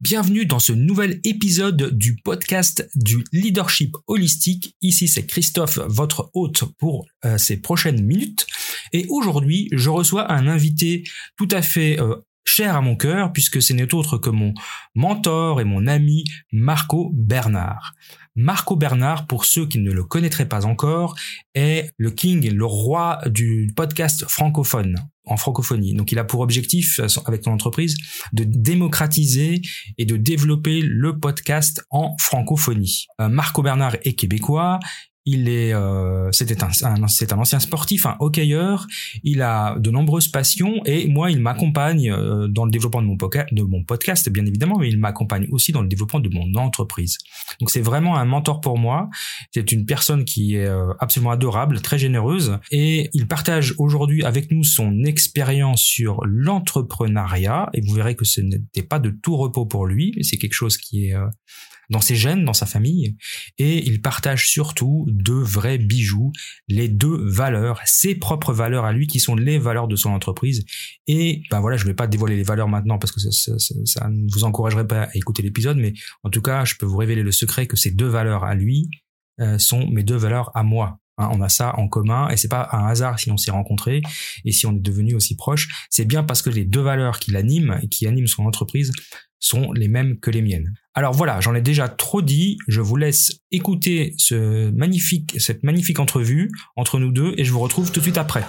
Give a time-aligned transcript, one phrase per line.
[0.00, 4.76] Bienvenue dans ce nouvel épisode du podcast du leadership holistique.
[4.80, 8.46] Ici c'est Christophe, votre hôte pour euh, ces prochaines minutes.
[8.92, 11.02] Et aujourd'hui, je reçois un invité
[11.36, 12.14] tout à fait euh,
[12.44, 14.54] cher à mon cœur puisque ce n'est autre que mon
[14.94, 16.22] mentor et mon ami
[16.52, 17.94] Marco Bernard.
[18.36, 21.16] Marco Bernard, pour ceux qui ne le connaîtraient pas encore,
[21.56, 24.94] est le king, le roi du podcast francophone
[25.28, 25.94] en francophonie.
[25.94, 27.96] Donc il a pour objectif, euh, avec son entreprise,
[28.32, 29.60] de démocratiser
[29.96, 33.06] et de développer le podcast en francophonie.
[33.20, 34.80] Euh, Marco Bernard est québécois,
[35.30, 36.70] il est, euh, c'était un,
[37.06, 38.86] c'est un ancien sportif, un hockeyeur.
[39.22, 43.16] Il a de nombreuses passions et moi, il m'accompagne euh, dans le développement de mon,
[43.16, 47.18] de mon podcast, bien évidemment, mais il m'accompagne aussi dans le développement de mon entreprise.
[47.60, 49.10] Donc, c'est vraiment un mentor pour moi.
[49.52, 54.50] C'est une personne qui est euh, absolument adorable, très généreuse, et il partage aujourd'hui avec
[54.50, 57.68] nous son expérience sur l'entrepreneuriat.
[57.74, 60.14] Et vous verrez que ce n'était pas de tout repos pour lui.
[60.22, 61.16] C'est quelque chose qui est
[61.90, 63.16] dans ses gènes, dans sa famille,
[63.58, 66.32] et il partage surtout deux vrais bijoux,
[66.68, 70.64] les deux valeurs, ses propres valeurs à lui, qui sont les valeurs de son entreprise.
[71.06, 74.30] Et ben voilà, je ne vais pas dévoiler les valeurs maintenant parce que ça, ne
[74.32, 75.94] vous encouragerait pas à écouter l'épisode, mais
[76.24, 78.90] en tout cas, je peux vous révéler le secret que ces deux valeurs à lui
[79.40, 80.98] euh, sont mes deux valeurs à moi.
[81.18, 84.02] Hein, on a ça en commun et c'est pas un hasard si on s'est rencontrés
[84.44, 85.68] et si on est devenu aussi proches.
[85.90, 88.92] C'est bien parce que les deux valeurs qui l'animent et qui animent son entreprise
[89.40, 90.74] sont les mêmes que les miennes.
[90.94, 94.72] Alors voilà, j'en ai déjà trop dit, je vous laisse écouter cette
[95.62, 98.44] magnifique entrevue entre nous deux et je vous retrouve tout de suite après.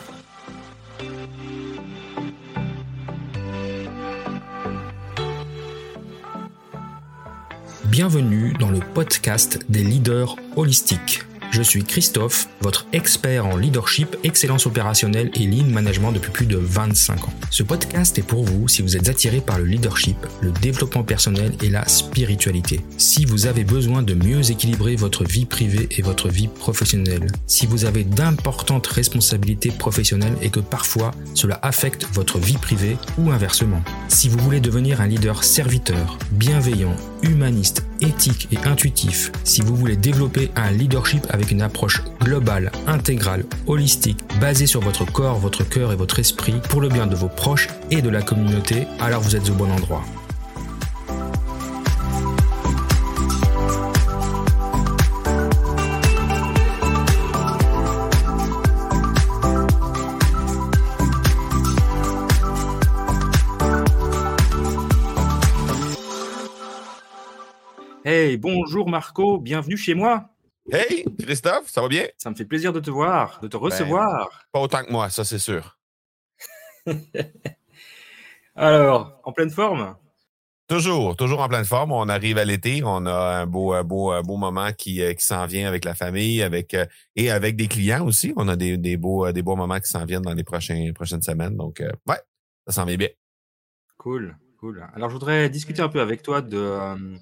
[7.86, 11.22] Bienvenue dans le podcast des leaders holistiques.
[11.52, 16.58] Je suis Christophe, votre expert en leadership, excellence opérationnelle et lean management depuis plus de
[16.58, 17.34] 25 ans.
[17.50, 21.54] Ce podcast est pour vous si vous êtes attiré par le leadership, le développement personnel
[21.64, 22.82] et la spiritualité.
[22.98, 27.28] Si vous avez besoin de mieux équilibrer votre vie privée et votre vie professionnelle.
[27.48, 33.32] Si vous avez d'importantes responsabilités professionnelles et que parfois cela affecte votre vie privée ou
[33.32, 33.82] inversement.
[34.08, 39.96] Si vous voulez devenir un leader serviteur, bienveillant, humaniste, éthique et intuitif, si vous voulez
[39.96, 45.92] développer un leadership avec une approche globale, intégrale, holistique, basée sur votre corps, votre cœur
[45.92, 49.36] et votre esprit, pour le bien de vos proches et de la communauté, alors vous
[49.36, 50.04] êtes au bon endroit.
[68.30, 70.30] Hey, bonjour Marco, bienvenue chez moi.
[70.72, 72.06] Hey, Christophe, ça va bien?
[72.16, 74.46] Ça me fait plaisir de te voir, de te ben, recevoir.
[74.52, 75.80] pas autant que moi, ça c'est sûr.
[78.56, 79.96] Alors, en pleine forme?
[80.68, 81.92] Toujours, toujours en pleine forme.
[81.92, 85.48] On arrive à l'été, on a un beau, beau, beau moment qui, euh, qui s'en
[85.48, 86.86] vient avec la famille, avec euh,
[87.16, 88.32] et avec des clients aussi.
[88.36, 91.24] On a des, des beaux, des beaux moments qui s'en viennent dans les prochaines prochaines
[91.24, 91.58] semaines.
[91.58, 92.22] Donc, euh, ouais,
[92.68, 93.10] ça s'en vient bien.
[93.98, 94.88] Cool, cool.
[94.94, 97.18] Alors, je voudrais discuter un peu avec toi de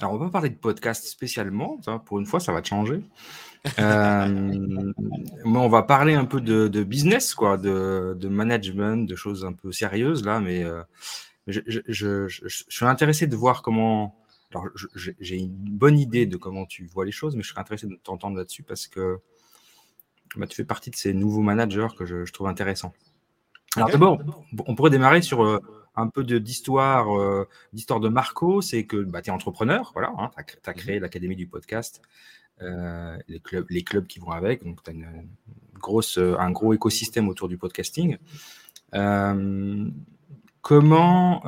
[0.00, 1.78] alors, on va pas parler de podcast spécialement.
[2.04, 3.02] pour une fois, ça va te changer.
[3.80, 4.28] Euh,
[5.44, 9.72] mais on va parler un peu de, business, quoi, de, management, de choses un peu
[9.72, 10.38] sérieuses là.
[10.38, 10.84] Mais euh,
[11.48, 14.20] je, suis intéressé de voir comment.
[14.54, 17.88] Alors, j'ai une bonne idée de comment tu vois les choses, mais je serais intéressé
[17.88, 19.18] de t'entendre là-dessus parce que
[20.36, 22.94] bah, tu fais partie de ces nouveaux managers que je, trouve intéressants.
[23.74, 24.20] Alors, d'abord,
[24.64, 25.60] on pourrait démarrer sur.
[25.96, 30.12] Euh, un peu d'histoire euh, d'histoire de Marco, c'est que bah, tu es entrepreneur, voilà,
[30.18, 32.02] hein, tu as, créé mmh l'Académie du podcast,
[32.62, 35.28] euh, les, clubs, les clubs qui vont avec, donc tu as une,
[35.74, 38.16] grosse, un gros écosystème autour du podcasting.
[38.94, 39.90] Euh,
[40.60, 41.42] comment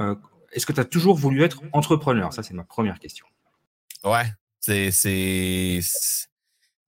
[0.52, 2.32] est-ce que tu as toujours voulu être entrepreneur?
[2.32, 3.26] Ça, c'est ma première question.
[4.04, 4.26] Ouais,
[4.60, 5.80] c'est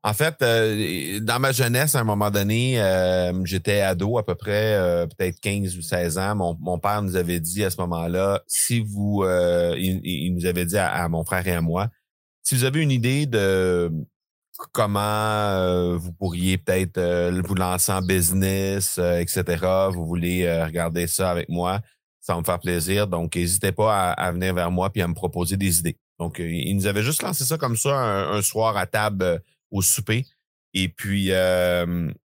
[0.03, 4.35] en fait, euh, dans ma jeunesse, à un moment donné, euh, j'étais ado à peu
[4.35, 6.35] près, euh, peut-être 15 ou 16 ans.
[6.37, 9.25] Mon, mon, père nous avait dit à ce moment-là, si vous,
[9.77, 11.89] il, nous avait dit à, mon frère et à moi,
[12.43, 13.93] si vous avez une idée de
[14.73, 17.01] comment vous pourriez peut-être
[17.47, 21.81] vous lancer en business, etc., vous voulez regarder ça avec moi,
[22.21, 23.07] ça va me faire plaisir.
[23.07, 25.99] Donc, n'hésitez pas à, venir vers moi puis à me proposer des idées.
[26.19, 27.95] Donc, il nous avait juste lancé ça comme ça
[28.31, 30.27] un soir à table au souper.
[30.73, 31.31] Et puis,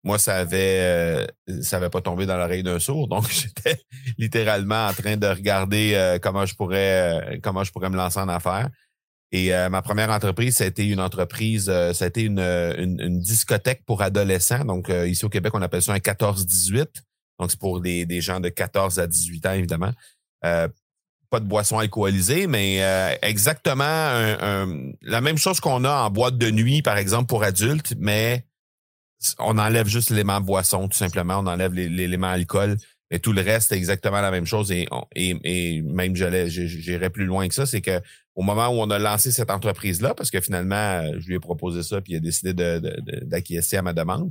[0.03, 1.27] moi, ça avait,
[1.63, 3.09] ça avait pas tombé dans l'oreille d'un sourd.
[3.09, 3.81] Donc, j'étais
[4.19, 8.69] littéralement en train de regarder comment je pourrais, comment je pourrais me lancer en affaires.
[9.33, 14.65] Et ma première entreprise, été une entreprise, a été une, une, discothèque pour adolescents.
[14.65, 16.87] Donc, ici au Québec, on appelle ça un 14-18.
[17.41, 19.93] Donc, c'est pour des, des gens de 14 à 18 ans, évidemment
[21.35, 23.85] pas de boisson alcoolisée, mais euh, exactement
[25.03, 28.45] la même chose qu'on a en boîte de nuit, par exemple, pour adultes, mais
[29.41, 31.39] on enlève juste l'élément boisson, tout simplement.
[31.39, 32.77] On enlève l'élément alcool.
[33.11, 34.71] Mais tout le reste, c'est exactement la même chose.
[34.71, 34.87] Et,
[35.17, 38.01] et, même, j'irais plus loin que ça, c'est que
[38.37, 41.83] au moment où on a lancé cette entreprise-là, parce que finalement, je lui ai proposé
[41.83, 42.55] ça, puis il a décidé
[43.23, 44.31] d'acquiescer à ma demande.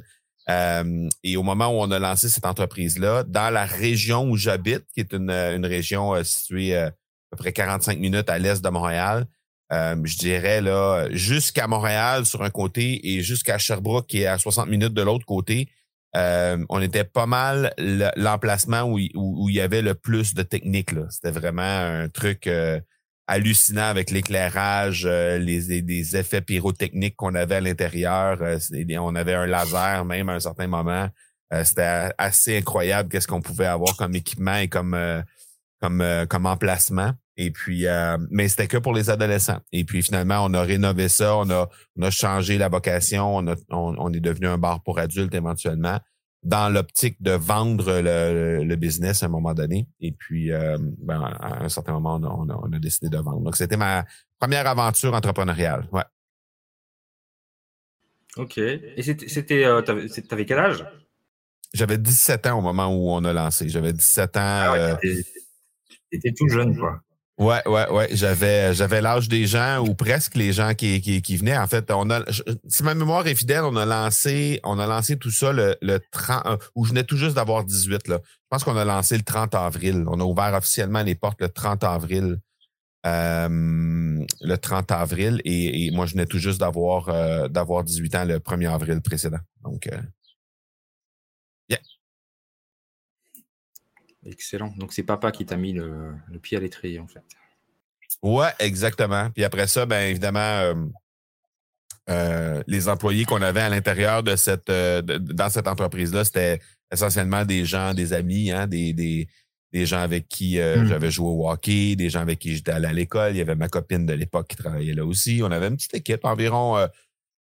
[0.50, 4.86] Euh, et au moment où on a lancé cette entreprise-là, dans la région où j'habite,
[4.94, 6.92] qui est une, une région euh, située euh, à
[7.32, 9.26] peu près 45 minutes à l'est de Montréal,
[9.72, 14.68] je dirais là, jusqu'à Montréal sur un côté et jusqu'à Sherbrooke qui est à 60
[14.70, 15.68] minutes de l'autre côté,
[16.14, 17.74] on était pas mal
[18.16, 20.92] l'emplacement où, où, il y avait le plus de technique.
[21.10, 22.48] C'était vraiment un truc
[23.28, 28.40] hallucinant avec l'éclairage, euh, les, des effets pyrotechniques qu'on avait à l'intérieur.
[28.42, 28.58] Euh,
[29.00, 31.10] on avait un laser même à un certain moment.
[31.54, 34.98] Euh, c'était assez incroyable qu'est-ce qu'on pouvait avoir comme équipement et comme
[35.82, 37.12] comme comme emplacement.
[37.36, 37.86] Et puis,
[38.30, 39.60] mais c'était que pour les adolescents.
[39.72, 43.56] Et puis finalement, on a rénové ça, on a on a changé la vocation, on,
[43.70, 46.00] on est devenu un bar pour adultes éventuellement
[46.44, 49.88] dans l'optique de vendre le, business à un moment donné.
[50.00, 53.42] Et puis, euh, ben, à un certain moment, on a, décidé de vendre.
[53.42, 54.06] Donc, c'était ma
[54.40, 55.88] première aventure entrepreneuriale.
[55.92, 56.04] Ouais.
[58.38, 58.58] OK.
[58.58, 60.86] Et c'était, euh, t'avais quel âge?
[61.74, 63.70] J'avais 17 ans au moment où on a lancé.
[63.70, 64.40] J'avais 17 ans.
[64.42, 64.96] Ah euh,
[66.12, 67.02] t'étais tout jeune, quoi.
[67.40, 68.10] Ouais, ouais, ouais.
[68.12, 71.58] J'avais, j'avais l'âge des gens ou presque les gens qui, qui, qui venaient.
[71.58, 72.22] En fait, on a,
[72.68, 76.00] si ma mémoire est fidèle, on a lancé, on a lancé tout ça le, le
[76.12, 78.20] 30, euh, où je venais tout juste d'avoir 18, là.
[78.24, 80.06] Je pense qu'on a lancé le 30 avril.
[80.08, 82.38] On a ouvert officiellement les portes le 30 avril.
[83.06, 88.24] Euh, le 30 avril et, moi je venais tout juste d'avoir euh, d'avoir 18 ans
[88.24, 89.40] le 1er avril précédent.
[89.62, 90.04] Donc yeah.
[94.26, 94.74] Excellent.
[94.78, 97.24] Donc c'est papa qui t'a mis le, pied à l'étrier en fait.
[98.22, 99.30] Ouais, exactement.
[99.32, 100.74] Puis après ça, ben évidemment, euh,
[102.10, 106.60] euh, les employés qu'on avait à l'intérieur de cette euh, dans cette entreprise-là, c'était
[106.92, 109.28] essentiellement des gens, des amis, hein, des, des,
[109.74, 110.86] des gens avec qui hmm.
[110.86, 113.34] j'avais joué au hockey, des gens avec qui j'étais allé à l'école.
[113.34, 115.42] Il y avait ma copine de l'époque qui travaillait là aussi.
[115.44, 116.88] On avait une petite équipe, environ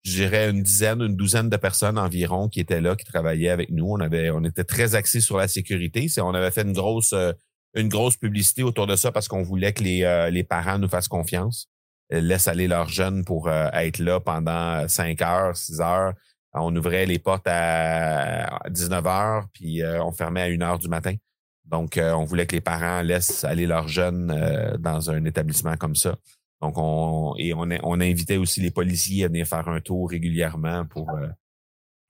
[0.04, 3.70] je dirais une dizaine, une douzaine de personnes environ qui étaient là, qui travaillaient avec
[3.70, 3.86] nous.
[3.88, 6.06] On avait, on était très axés sur la sécurité.
[6.18, 7.32] On avait fait une grosse, euh,
[7.74, 10.88] une grosse publicité autour de ça parce qu'on voulait que les, euh, les parents nous
[10.88, 11.68] fassent confiance,
[12.12, 16.14] euh, laissent aller leurs jeunes pour être là pendant 5 heures, 6 heures.
[16.54, 21.14] On ouvrait les portes à 19 heures, puis on fermait à 1 heure du matin.
[21.64, 26.14] Donc, on voulait que les parents laissent aller leurs jeunes dans un établissement comme ça.
[26.62, 30.86] Donc, on, et on, on invitait aussi les policiers à venir faire un tour régulièrement
[30.86, 31.26] pour, euh,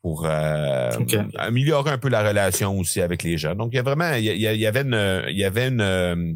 [0.03, 0.91] pour euh,
[1.37, 3.57] améliorer un peu la relation aussi avec les jeunes.
[3.57, 6.35] Donc, il y a vraiment, il y, avait une, il y avait une, euh,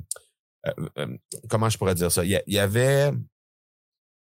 [1.51, 2.25] comment je pourrais dire ça?
[2.25, 3.11] Il y, avait,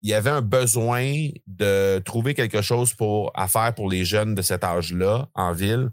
[0.00, 4.34] il y avait un besoin de trouver quelque chose pour à faire pour les jeunes
[4.34, 5.90] de cet âge-là en ville.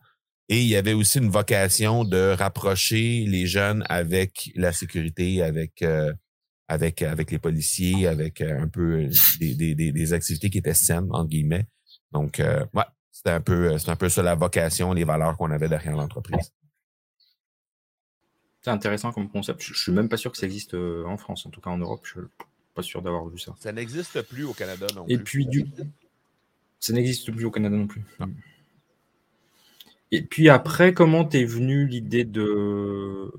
[0.48, 5.84] Et il y avait aussi une vocation de rapprocher les jeunes avec la sécurité, avec
[6.69, 10.75] avec, avec les policiers, avec euh, un peu euh, des, des, des, activités qui étaient
[10.75, 11.68] saines, entre guillemets.
[12.12, 15.50] Donc, euh, ouais, c'était un peu, c'est un peu ça la vocation, les valeurs qu'on
[15.50, 16.54] avait derrière l'entreprise.
[18.62, 19.63] C'est intéressant comme concept.
[19.63, 22.01] Je, suis même pas sûr que ça existe en France, en tout cas en Europe.
[22.04, 22.27] Je suis
[22.75, 23.56] pas sûr d'avoir vu ça.
[23.60, 25.14] Ça n'existe plus au Canada non plus.
[25.14, 25.66] Et puis du,
[26.80, 28.04] ça n'existe plus au Canada non plus.
[30.11, 33.31] Et puis après, comment t'es venu l'idée de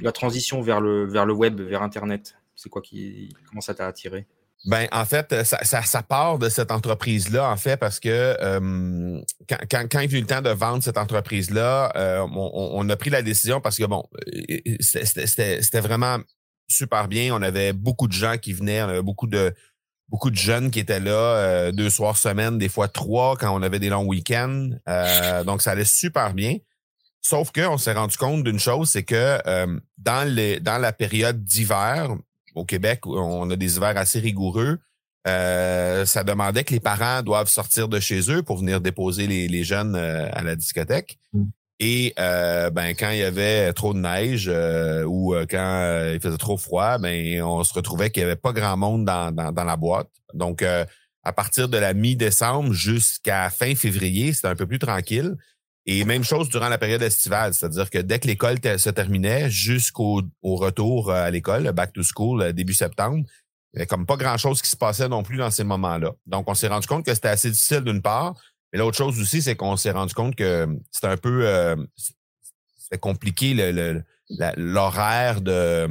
[0.00, 2.34] la transition vers le, vers le web, vers Internet?
[2.60, 3.34] C'est quoi qui.
[3.48, 4.26] Comment ça t'a attiré?
[4.66, 9.56] Ben, en fait, ça, ça, part de cette entreprise-là, en fait, parce que euh, quand,
[9.70, 13.22] quand, quand, il eu le temps de vendre cette entreprise-là, euh, on, a pris la
[13.22, 16.18] décision parce que, bon, euh, c'était vraiment
[16.68, 17.34] super bien.
[17.34, 19.54] On avait beaucoup de gens qui venaient, on avait beaucoup de
[20.08, 23.78] beaucoup de jeunes qui étaient là deux soirs semaine, des fois trois quand on avait
[23.78, 24.70] des longs week-ends.
[25.46, 26.56] donc, ça allait super bien.
[27.22, 29.38] Sauf qu'on s'est rendu compte d'une chose, c'est que
[29.98, 32.16] dans, dans la période d'hiver,
[32.54, 34.78] au Québec, on a des hivers assez rigoureux.
[35.28, 39.64] Euh, ça demandait que les parents doivent sortir de chez eux pour venir déposer les,
[39.64, 41.18] jeunes euh, à la discothèque.
[41.32, 41.44] Mm.
[41.82, 44.50] Et euh, ben quand il y avait trop de neige
[45.06, 48.76] ou quand il faisait trop froid, ben on se retrouvait qu'il y avait pas grand
[48.76, 50.10] monde dans, dans, la boîte.
[50.34, 55.36] Donc à partir de la mi-décembre jusqu'à fin février, c'était un peu plus tranquille.
[55.86, 60.22] Et même chose durant la période estivale, c'est-à-dire que dès que l'école se terminait jusqu'au
[60.42, 63.24] retour euh, à l'école, back to school, euh, début septembre,
[63.72, 66.12] il n'y avait comme pas grand-chose qui se passait non plus dans ces moments-là.
[66.26, 68.34] Donc, on s'est rendu compte que c'était assez difficile d'une part.
[68.72, 71.76] Mais l'autre chose aussi, c'est qu'on s'est rendu compte que c'était un peu euh,
[72.76, 73.54] c'était compliqué
[74.56, 75.88] l'horaire de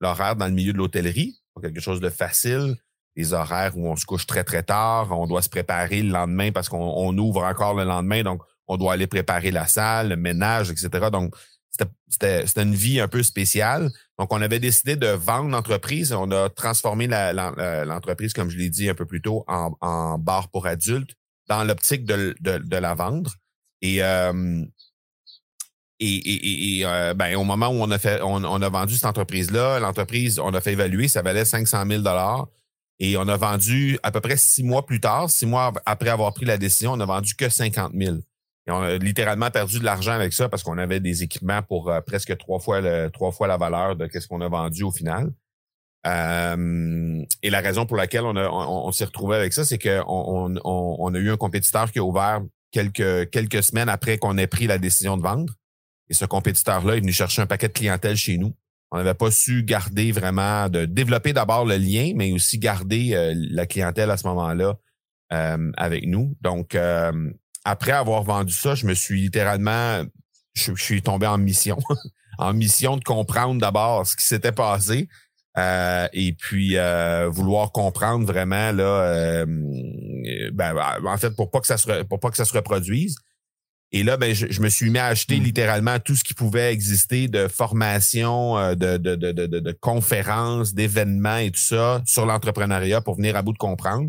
[0.00, 2.76] l'horaire dans le milieu de l'hôtellerie, quelque chose de facile,
[3.16, 6.52] les horaires où on se couche très, très tard, on doit se préparer le lendemain
[6.52, 10.70] parce qu'on ouvre encore le lendemain, donc on doit aller préparer la salle, le ménage,
[10.70, 10.88] etc.
[11.12, 11.34] Donc,
[12.08, 13.90] c'était une vie un peu spéciale.
[14.16, 16.12] Donc, on avait décidé de vendre l'entreprise.
[16.12, 20.68] On a transformé l'entreprise, comme je l'ai dit un peu plus tôt, en, bar pour
[20.68, 21.14] adultes
[21.48, 23.34] dans l'optique de, la vendre.
[23.82, 24.64] Et, euh,
[25.98, 30.38] et, euh, ben, au moment où on a fait, on, a vendu cette entreprise-là, l'entreprise,
[30.38, 32.02] on a fait évaluer, ça valait 500 000
[33.00, 36.32] et on a vendu à peu près six mois plus tard, six mois après avoir
[36.34, 38.18] pris la décision, on a vendu que 50 000.
[38.70, 41.90] Et on a littéralement perdu de l'argent avec ça parce qu'on avait des équipements pour
[41.90, 44.92] euh, presque trois fois, le, trois fois la valeur de ce qu'on a vendu au
[44.92, 45.32] final.
[46.06, 50.54] Euh, et la raison pour laquelle on, on, s'est retrouvé avec ça, c'est qu'on on,
[50.64, 54.68] on, a eu un compétiteur qui a ouvert quelques, quelques semaines après qu'on ait pris
[54.68, 55.52] la décision de vendre.
[56.08, 58.54] Et ce compétiteur-là est venu chercher un paquet de clientèle chez nous.
[58.92, 63.34] On n'avait pas su garder vraiment, de développer d'abord le lien, mais aussi garder euh,
[63.36, 64.76] la clientèle à ce moment-là
[65.76, 66.36] avec nous.
[66.40, 66.76] Donc,
[67.64, 70.02] après avoir vendu ça, je me suis littéralement,
[70.54, 71.78] je, suis tombé en mission,
[72.38, 75.08] en mission de comprendre d'abord ce qui s'était passé.
[75.58, 79.46] Euh, et puis euh, vouloir comprendre vraiment là euh,
[80.52, 83.16] ben, en fait pour pas que ça se pour pas que ça se reproduise
[83.90, 85.42] et là ben je, me suis mis à acheter mmh.
[85.42, 91.38] littéralement tout ce qui pouvait exister de formation de de, de, de, de conférences d'événements
[91.38, 94.08] et tout ça sur l'entrepreneuriat pour venir à bout de comprendre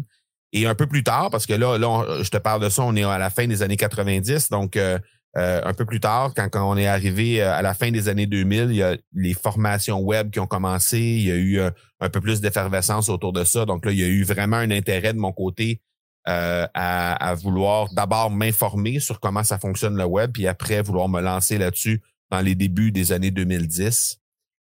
[0.53, 2.95] et un peu plus tard, parce que là, là je te parle de ça, on
[2.95, 4.99] est à la fin des années 90, donc euh,
[5.37, 8.25] euh, un peu plus tard, quand, on est arrivé euh, à la fin des années
[8.25, 12.09] 2000, il y a les formations web qui ont commencé, il y a eu un,
[12.09, 13.65] peu plus d'effervescence autour de ça.
[13.65, 15.81] Donc là, il y a eu vraiment un intérêt de mon côté
[16.25, 21.21] à, à, vouloir d'abord m'informer sur comment ça fonctionne le web, puis après vouloir me
[21.21, 24.20] lancer là-dessus dans les débuts des années 2010.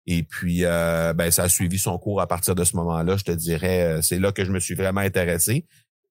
[0.07, 3.17] Et puis, euh, ben, ça a suivi son cours à partir de ce moment-là.
[3.17, 5.67] Je te dirais, euh, c'est là que je me suis vraiment intéressé.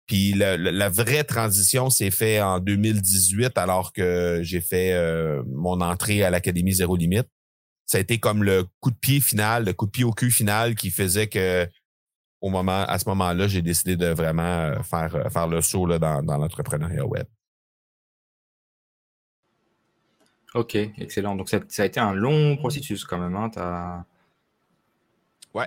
[0.07, 6.23] Puis la, vraie transition s'est faite en 2018 alors que j'ai fait euh, mon entrée
[6.23, 7.27] à l'Académie Zéro Limite.
[7.85, 10.31] Ça a été comme le coup de pied final, le coup de pied au cul
[10.31, 11.67] final qui faisait que
[12.41, 16.23] au moment, à ce moment-là, j'ai décidé de vraiment faire, faire le saut là, dans,
[16.23, 17.27] dans l'entrepreneuriat web.
[20.53, 21.35] Ok, excellent.
[21.35, 23.35] Donc ça, a été un long processus quand même.
[23.35, 24.05] Hein.
[25.53, 25.65] Ouais.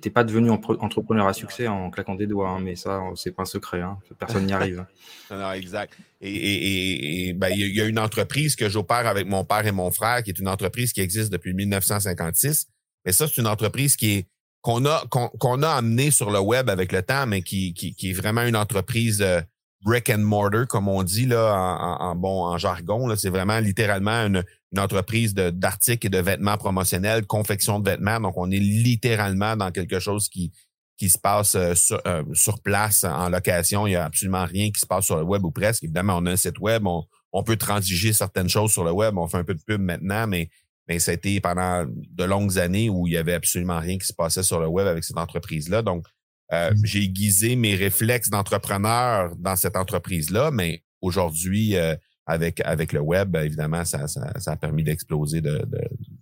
[0.00, 3.42] T'es pas devenu entrepreneur à succès en claquant des doigts, hein, mais ça, c'est pas
[3.42, 3.80] un secret.
[3.80, 3.98] Hein.
[4.18, 4.84] Personne n'y arrive.
[5.30, 5.96] non, exact.
[6.20, 10.22] Et, ben, il y, a une entreprise que j'opère avec mon père et mon frère,
[10.22, 12.68] qui est une entreprise qui existe depuis 1956.
[13.04, 14.26] Mais ça, c'est une entreprise qui est
[14.60, 18.12] qu'on a qu'on a amenée sur le web avec le temps, mais qui, qui, est
[18.12, 19.40] vraiment une entreprise euh,
[19.82, 23.14] brick and mortar, comme on dit là en, bon en jargon.
[23.16, 24.44] C'est vraiment littéralement une,
[24.76, 28.20] entreprise d'articles et de vêtements promotionnels, confection de vêtements.
[28.20, 30.52] Donc, on est littéralement dans quelque chose qui,
[30.98, 31.72] qui se passe euh,
[32.06, 33.86] euh, sur, place en location.
[33.86, 35.84] Il n'y a absolument rien qui se passe sur le web ou presque.
[35.84, 39.16] Évidemment, on a un site web, on, peut transiger certaines choses sur le web.
[39.16, 40.50] On fait un peu de pub maintenant, mais,
[40.86, 44.06] mais ça a été pendant de longues années où il y avait absolument rien qui
[44.06, 45.82] se passait sur le web avec cette entreprise-là.
[45.82, 46.04] Donc,
[46.52, 46.84] euh, mm.
[46.84, 51.94] j'ai aiguisé mes réflexes d'entrepreneur dans cette entreprise-là, mais aujourd'hui, euh,
[52.26, 55.66] avec, avec le web, évidemment, ça, ça, a permis d'exploser de,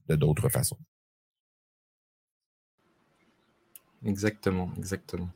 [0.08, 0.78] d'autres façons.
[4.04, 5.28] Exactement, exactement.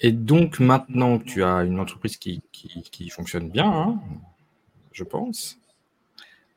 [0.00, 4.00] Et donc maintenant tu as une entreprise qui, qui, fonctionne bien, hein,
[4.92, 5.56] je pense.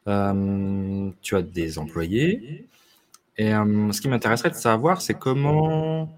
[0.08, 2.68] Euh, tu as des employés.
[3.38, 6.10] Et ce qui m'intéresserait de savoir, c'est comment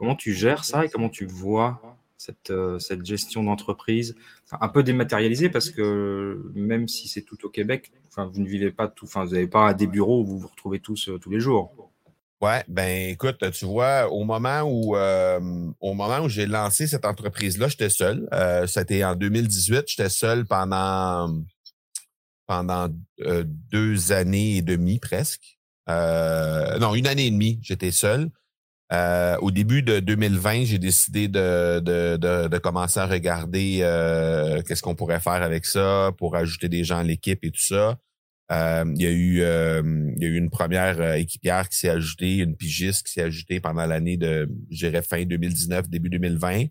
[0.00, 4.16] Comment tu gères ça et comment tu vois cette, euh, cette gestion d'entreprise?
[4.58, 8.70] Un peu dématérialisée parce que même si c'est tout au Québec, enfin, vous ne vivez
[8.70, 11.28] pas tout, enfin, vous n'avez pas des bureaux où vous vous retrouvez tous euh, tous
[11.28, 11.92] les jours.
[12.40, 15.38] Ouais, ben écoute, tu vois, au moment où euh,
[15.80, 18.26] au moment où j'ai lancé cette entreprise-là, j'étais seul.
[18.32, 21.42] Euh, C'était en 2018, j'étais seul pendant
[22.46, 22.88] pendant
[23.70, 25.58] deux années et demie presque.
[25.86, 28.30] non, une année et demie, j'étais seul.
[28.92, 32.16] Euh, au début de 2020, j'ai décidé de, de,
[32.48, 36.98] de, commencer à regarder euh, qu'est-ce qu'on pourrait faire avec ça pour ajouter des gens
[36.98, 37.98] à l'équipe et tout ça.
[38.50, 42.38] Euh, il, y a eu, il y a eu une première équipière qui s'est ajoutée,
[42.38, 46.64] une pigiste qui s'est ajoutée pendant l'année de, je dirais, fin 2019, début 2020.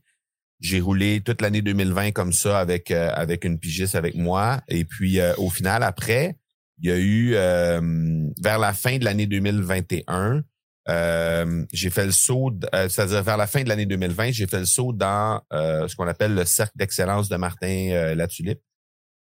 [0.59, 4.59] J'ai roulé toute l'année 2020 comme ça avec, avec une pigiste avec moi.
[4.67, 6.35] Et puis, au final, après,
[6.81, 7.31] il y a eu,
[8.43, 10.43] vers la fin de l'année 2021,
[10.89, 14.60] euh, j'ai fait le saut, euh, c'est-à-dire vers la fin de l'année 2020, j'ai fait
[14.60, 18.62] le saut dans euh, ce qu'on appelle le cercle d'excellence de Martin Latulippe.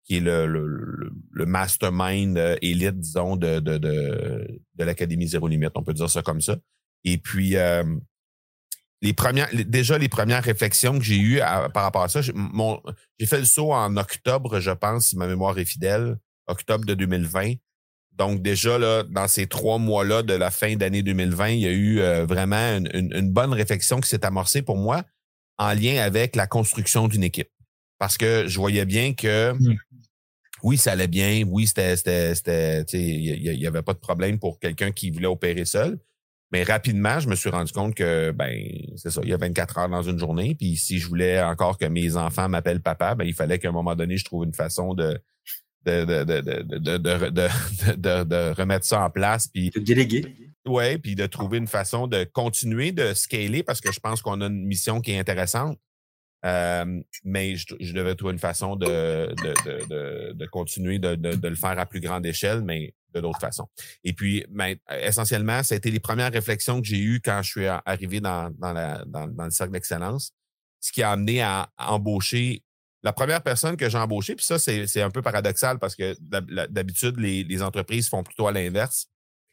[0.03, 5.47] qui est le, le, le mastermind euh, élite, disons, de, de, de, de l'Académie Zéro
[5.47, 5.71] Limite.
[5.75, 6.57] On peut dire ça comme ça.
[7.05, 7.83] Et puis, euh,
[9.01, 11.39] les premières, déjà les premières réflexions que j'ai eues
[11.73, 15.57] par rapport à ça, j'ai fait le saut en octobre, je pense, si ma mémoire
[15.59, 16.17] est fidèle,
[16.47, 17.53] octobre de 2020.
[18.17, 21.71] Donc déjà là, dans ces trois mois-là de la fin d'année 2020, il y a
[21.71, 25.03] eu euh, vraiment une, une, bonne réflexion qui s'est amorcée pour moi
[25.57, 27.49] en lien avec la construction d'une équipe.
[27.97, 29.77] Parce que je voyais bien que mmh.
[30.61, 34.91] oui, ça allait bien, oui, c'était, c'était, il y, avait pas de problème pour quelqu'un
[34.91, 35.97] qui voulait opérer seul.
[36.51, 38.63] Mais rapidement, je me suis rendu compte que, ben,
[38.95, 40.53] c'est ça, il y a 24 heures dans une journée.
[40.53, 43.71] Puis si je voulais encore que mes enfants m'appellent papa, ben, il fallait qu'à un
[43.71, 45.19] moment donné, je trouve une façon de,
[45.85, 46.97] de, de, de,
[47.95, 49.47] de, de, remettre ça en place.
[49.47, 50.53] Puis, de déléguer.
[50.65, 54.39] Oui, puis de trouver une façon de continuer de scaler parce que je pense qu'on
[54.41, 55.77] a une mission qui est intéressante.
[56.45, 61.47] Euh, mais je, je, devais trouver une façon de, de, de, de continuer de, de,
[61.47, 63.67] le faire à plus grande échelle, mais de d'autres façons.
[64.03, 67.49] Et puis, ben, essentiellement, ça a été les premières réflexions que j'ai eues quand je
[67.49, 70.33] suis arrivé dans, dans, la, dans, dans le cercle d'excellence,
[70.81, 72.61] ce qui a amené à embaucher
[73.03, 76.15] la première personne que j'ai embauchée, puis ça, c'est un peu paradoxal parce que
[76.67, 79.07] d'habitude, les, entreprises font plutôt à l'inverse.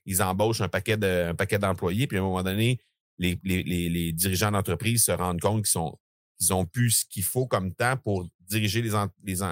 [0.07, 2.79] Ils embauchent un paquet d'employés, puis à un moment donné,
[3.19, 5.99] les, les, les dirigeants d'entreprise se rendent compte qu'ils sont
[6.41, 8.93] ils ont pu ce qu'il faut comme temps pour diriger les,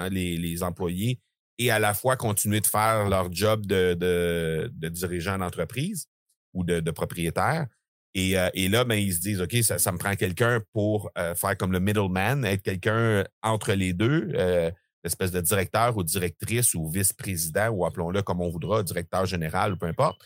[0.09, 1.21] les, les, employés
[1.57, 6.07] et à la fois continuer de faire leur job de, de, de dirigeant d'entreprise
[6.53, 7.67] ou de, de propriétaire.
[8.15, 11.11] Et, euh, et, là, ben, ils se disent, OK, ça, ça me prend quelqu'un pour
[11.17, 14.71] euh, faire comme le middleman, être quelqu'un entre les deux, euh,
[15.03, 19.77] espèce de directeur ou directrice ou vice-président, ou appelons-le comme on voudra, directeur général ou
[19.77, 20.21] peu importe,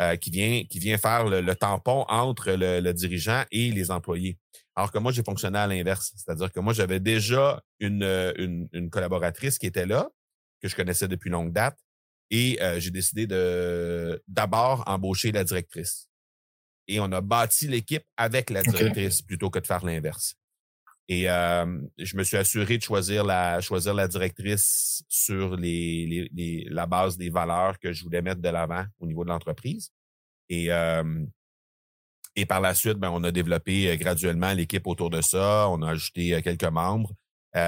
[0.00, 4.38] euh, qui, vient, qui vient faire le, tampon entre le, dirigeant et les employés.
[4.74, 6.12] Alors que moi, j'ai fonctionné à l'inverse.
[6.16, 8.02] C'est-à-dire que moi, j'avais déjà une,
[8.38, 10.08] une, une, collaboratrice qui était là,
[10.62, 11.78] que je connaissais depuis longue date,
[12.30, 16.09] et euh, j'ai décidé de d'abord embaucher la directrice.
[16.90, 20.34] Et on a bâti l'équipe avec la directrice plutôt que de faire l'inverse.
[21.08, 26.66] Et euh, je me suis assuré de choisir la, choisir la directrice sur les, les,
[26.68, 29.92] la base des valeurs que je voulais mettre de l'avant au niveau de l'entreprise.
[30.48, 31.24] Et, euh,
[32.34, 35.68] et par la suite, ben, on a développé euh, graduellement l'équipe autour de ça.
[35.68, 37.12] On a ajouté quelques membres.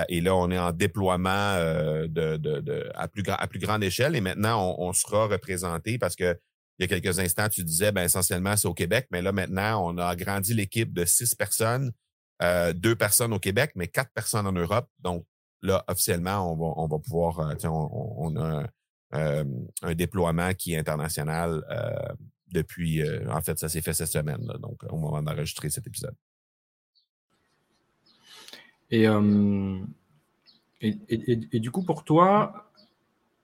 [0.09, 4.17] et là, on est en déploiement de, de, de, à, plus, à plus grande échelle.
[4.17, 6.37] Et maintenant, on, on sera représenté parce que
[6.79, 9.07] il y a quelques instants, tu disais, ben, essentiellement, c'est au Québec.
[9.11, 11.93] Mais là, maintenant, on a agrandi l'équipe de six personnes
[12.43, 14.89] euh, deux personnes au Québec, mais quatre personnes en Europe.
[14.99, 15.25] Donc
[15.61, 18.67] là, officiellement, on va, on va pouvoir, euh, on, a
[19.15, 19.45] euh,
[19.83, 21.63] un déploiement qui est international
[22.49, 26.15] depuis, en fait, ça s'est fait cette semaine, donc au moment d'enregistrer cet épisode.
[28.91, 29.07] Et,
[30.83, 32.72] et, du coup, pour toi,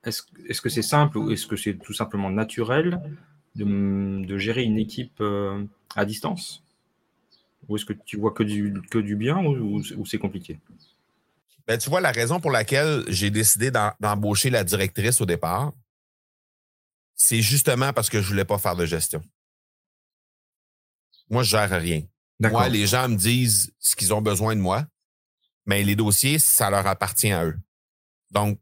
[0.03, 3.01] est-ce est que c'est simple ou est-ce que c'est tout simplement naturel
[3.55, 5.21] de, de gérer une équipe
[5.95, 6.63] à distance?
[7.67, 10.59] Ou est-ce que tu vois que du, que du bien ou, c'est compliqué?
[11.67, 15.73] Ben, tu vois, la raison pour laquelle j'ai décidé d'embaucher la directrice au départ,
[17.15, 19.21] c'est justement parce que je voulais pas faire de gestion.
[21.29, 22.01] Moi, je gère rien.
[22.39, 24.85] Moi, les gens me disent ce qu'ils ont besoin de moi,
[25.65, 27.59] mais les dossiers, ça leur appartient à eux.
[28.31, 28.59] Donc,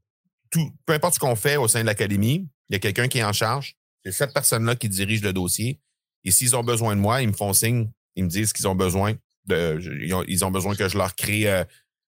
[0.49, 3.19] tout, peu importe ce qu'on fait au sein de l'académie, il y a quelqu'un qui
[3.19, 3.75] est en charge.
[4.03, 5.79] C'est cette personne-là qui dirige le dossier.
[6.23, 8.75] Et s'ils ont besoin de moi, ils me font signe ils me disent qu'ils ont
[8.75, 9.15] besoin
[9.49, 11.63] ils ont, besoin que je leur crée euh,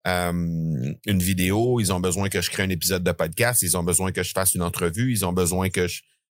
[0.07, 3.83] euh, une vidéo, ils ont besoin que je crée un épisode de podcast, ils ont
[3.83, 5.87] besoin que je fasse une entrevue, ils ont besoin que,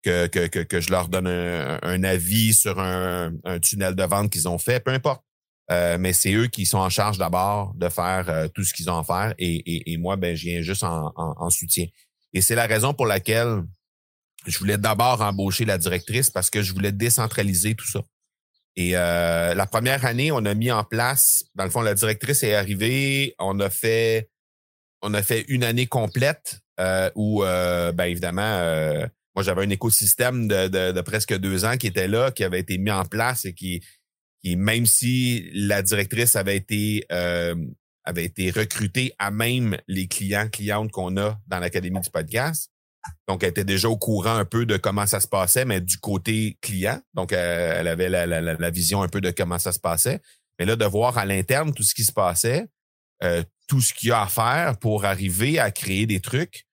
[0.04, 3.30] je leur donne un, avis sur un,
[3.62, 5.22] tunnel de vente qu'ils ont fait, peu importe.
[5.70, 8.98] Euh, mais c'est eux qui sont en charge d'abord de faire tout ce qu'ils ont
[8.98, 11.87] à faire et, et, moi, ben, je viens juste en, en soutien.
[12.33, 13.62] Et c'est la raison pour laquelle
[14.46, 18.00] je voulais d'abord embaucher la directrice parce que je voulais décentraliser tout ça.
[18.76, 22.42] Et euh, la première année, on a mis en place, dans le fond, la directrice
[22.44, 24.31] est arrivée, on a fait,
[25.02, 28.61] on a fait une année complète euh, où, euh, ben évidemment,
[29.35, 32.78] moi j'avais un écosystème de, de, presque deux ans qui était là, qui avait été
[32.78, 33.83] mis en place et qui,
[34.42, 40.90] qui même si la directrice avait été avait été recrutée à même les clients clientes
[40.90, 42.70] qu'on a dans l'académie du podcast,
[43.27, 45.98] donc, elle était déjà au courant un peu de comment ça se passait, mais du
[45.98, 47.01] côté client.
[47.14, 50.20] Donc, euh, elle avait la, vision un peu de comment ça se passait.
[50.59, 52.66] Mais là, de voir à l'interne tout ce qui se passait,
[53.22, 56.64] euh, tout ce qu'il y a à faire pour arriver à créer des trucs.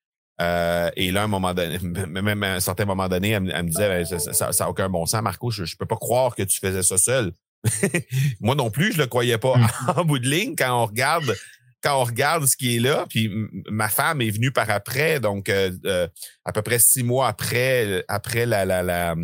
[0.41, 4.06] Euh, et là, un moment donné, même à un certain moment donné, elle, me disait
[4.06, 6.84] ben, ça n'a aucun bon sens, Marco, je, ne peux pas croire que tu faisais
[6.84, 7.32] ça seul.
[8.39, 9.58] Moi non plus, je le croyais pas.
[9.58, 9.67] Mm.
[9.97, 11.36] en bout de ligne, quand on regarde
[11.84, 13.30] quand on regarde ce qui est là, puis
[13.69, 16.08] ma femme est venue par après, donc euh, euh,
[16.43, 19.15] à peu près six mois après, après la, la, la,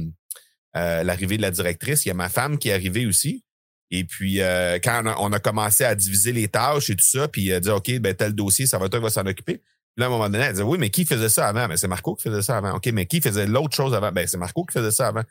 [1.04, 3.44] l'arrivée de la directrice, il y a ma femme qui est arrivée aussi.
[3.90, 4.38] Et puis,
[4.84, 8.00] quand on a, commencé à diviser les tâches et tout ça, puis elle dit, OK,
[8.00, 9.62] ben tel dossier, ça va toi qui va s'en occuper.
[9.98, 11.68] là, à un moment donné, elle dit, oui, mais qui faisait ça avant?
[11.68, 12.76] Ben, c'est Marco qui faisait ça avant.
[12.76, 14.12] OK, mais qui faisait l'autre chose avant?
[14.12, 15.24] Ben, c'est Marco qui faisait ça avant.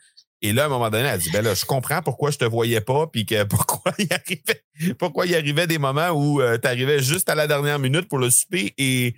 [0.43, 2.45] Et là, à un moment donné, elle dit, ben là, je comprends pourquoi je te
[2.45, 6.67] voyais pas, puis que pourquoi il arrivait, pourquoi il arrivait des moments où euh, tu
[6.67, 9.15] arrivais juste à la dernière minute pour le souper et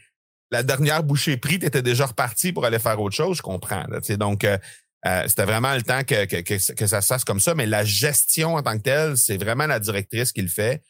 [0.51, 3.37] la dernière bouchée prise, tu étais déjà reparti pour aller faire autre chose.
[3.37, 3.85] Je comprends.
[3.87, 4.57] Là, donc, euh,
[5.05, 7.55] euh, c'était vraiment le temps que, que, que, ça se fasse comme ça.
[7.55, 10.83] Mais la gestion en tant que telle, c'est vraiment la directrice qui le fait.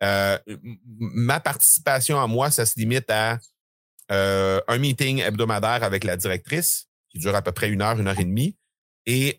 [0.00, 3.38] ma participation à moi, ça se limite à
[4.08, 8.18] un meeting hebdomadaire avec la directrice qui dure à peu près une heure, une heure
[8.18, 8.56] et demie
[9.06, 9.36] et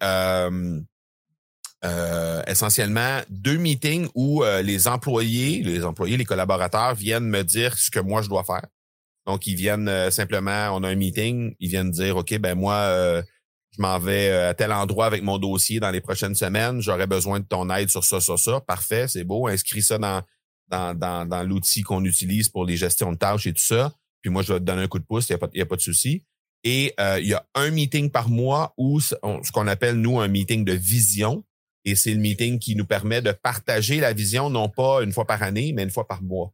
[2.47, 8.00] essentiellement deux meetings où les employés, les employés, les collaborateurs viennent me dire ce que
[8.00, 8.65] moi je dois faire.
[9.26, 13.24] Donc ils viennent simplement, on a un meeting, ils viennent dire ok ben moi
[13.74, 17.39] je m'en vais à tel endroit avec mon dossier dans les prochaines semaines, j'aurais besoin
[17.39, 18.62] de ton aide sur ça, ça, ça.
[18.62, 20.21] Parfait, c'est beau, inscris ça dans
[20.71, 23.93] dans, dans, l'outil qu'on utilise pour les gestions de tâches et tout ça.
[24.21, 25.62] Puis moi, je vais te donner un coup de pouce, il n'y a, pas, y
[25.62, 26.24] a pas de souci.
[26.63, 29.15] Et euh, il y a un meeting par mois ou ce
[29.52, 31.43] qu'on appelle, nous, un meeting de vision.
[31.86, 35.26] Et c'est le meeting qui nous permet de partager la vision, non pas une fois
[35.26, 36.54] par année, mais une fois par mois.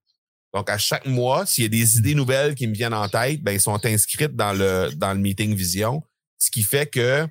[0.54, 3.41] Donc, à chaque mois, s'il y a des idées nouvelles qui me viennent en tête,
[3.41, 6.02] ben, ils sont inscrites dans le, dans le meeting vision.
[6.39, 7.28] Ce qui fait que,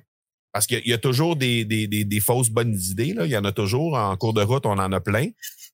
[0.53, 3.25] parce qu'il y, a toujours des, des, des, des, fausses bonnes idées, là.
[3.25, 3.95] il y en a toujours.
[3.95, 5.27] En cours de route, on en a plein.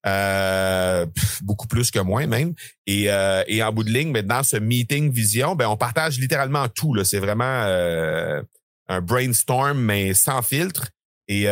[0.06, 1.06] Euh,
[1.42, 2.54] beaucoup plus que moi même.
[2.86, 6.20] Et, euh, et en bout de ligne, mais dans ce meeting vision, ben on partage
[6.20, 7.02] littéralement tout.
[7.06, 8.42] C'est vraiment euh,
[8.90, 10.90] un brainstorm, mais sans filtre.
[11.30, 11.46] Et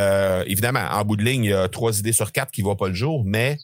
[0.48, 2.76] évidemment, en bout de ligne, il y a trois idées sur quatre qui ne vont
[2.76, 3.58] pas le jour, mais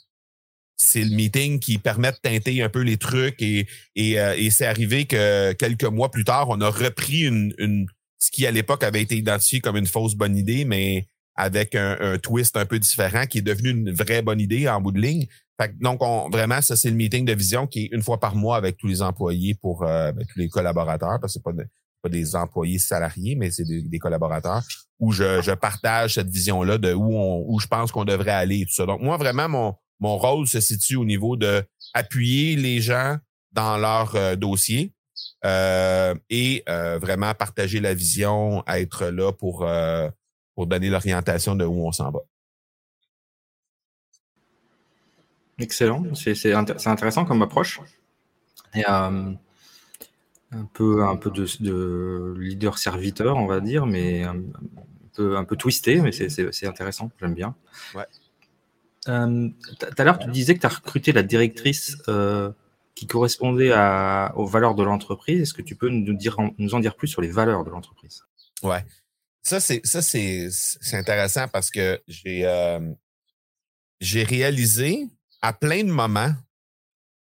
[0.78, 3.42] c'est le meeting qui permet de teinter un peu les trucs.
[3.42, 3.68] Et,
[3.98, 7.88] et, et c'est arrivé que quelques mois plus tard, on a repris une, une
[8.20, 12.18] ce qui à l'époque avait été identifié comme une fausse bonne idée, mais avec un,
[12.18, 15.28] twist un peu différent qui est devenu une vraie bonne idée en bout de ligne.
[15.60, 18.36] Fait donc, on, vraiment, ça, c'est le meeting de vision qui est une fois par
[18.36, 21.64] mois avec tous les employés pour euh, ben, tous les collaborateurs, parce que c'est pas,
[22.02, 24.64] pas des employés salariés, mais c'est des, collaborateurs,
[25.00, 28.62] où je, je partage cette vision-là de où on, où je pense qu'on devrait aller
[28.62, 28.86] et tout ça.
[28.86, 33.18] Donc, moi, vraiment, mon, mon rôle se situe au niveau de appuyer les gens
[33.52, 34.94] dans leur euh, dossier
[35.48, 39.68] euh, et vraiment partager la vision, être là pour
[40.56, 42.20] pour donner l'orientation de où on s'en va.
[45.60, 47.80] Excellent, c'est intéressant comme approche.
[48.76, 49.32] Et, euh,
[50.52, 54.42] un peu, un peu de, leader-serviteur, on va dire, mais un,
[55.14, 57.56] peu, un peu twisté, mais c'est intéressant, j'aime bien.
[57.96, 58.06] Ouais.
[59.10, 62.52] Euh, tout à l'heure, tu disais que tu as recruté la directrice euh,
[62.98, 63.72] qui correspondait
[64.36, 65.42] aux valeurs de l'entreprise.
[65.42, 68.24] Est-ce que tu peux nous, en dire plus sur les valeurs de l'entreprise?
[68.64, 68.84] Ouais.
[69.44, 69.84] Ça, c'est
[70.94, 72.80] intéressant parce que j'ai euh,
[74.02, 75.08] j'ai réalisé
[75.44, 76.34] à plein de moments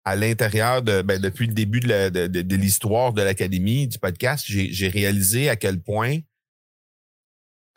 [0.05, 5.49] à l'intérieur de ben, depuis le début de, l'histoire de l'académie du podcast, j'ai réalisé
[5.49, 6.19] à quel point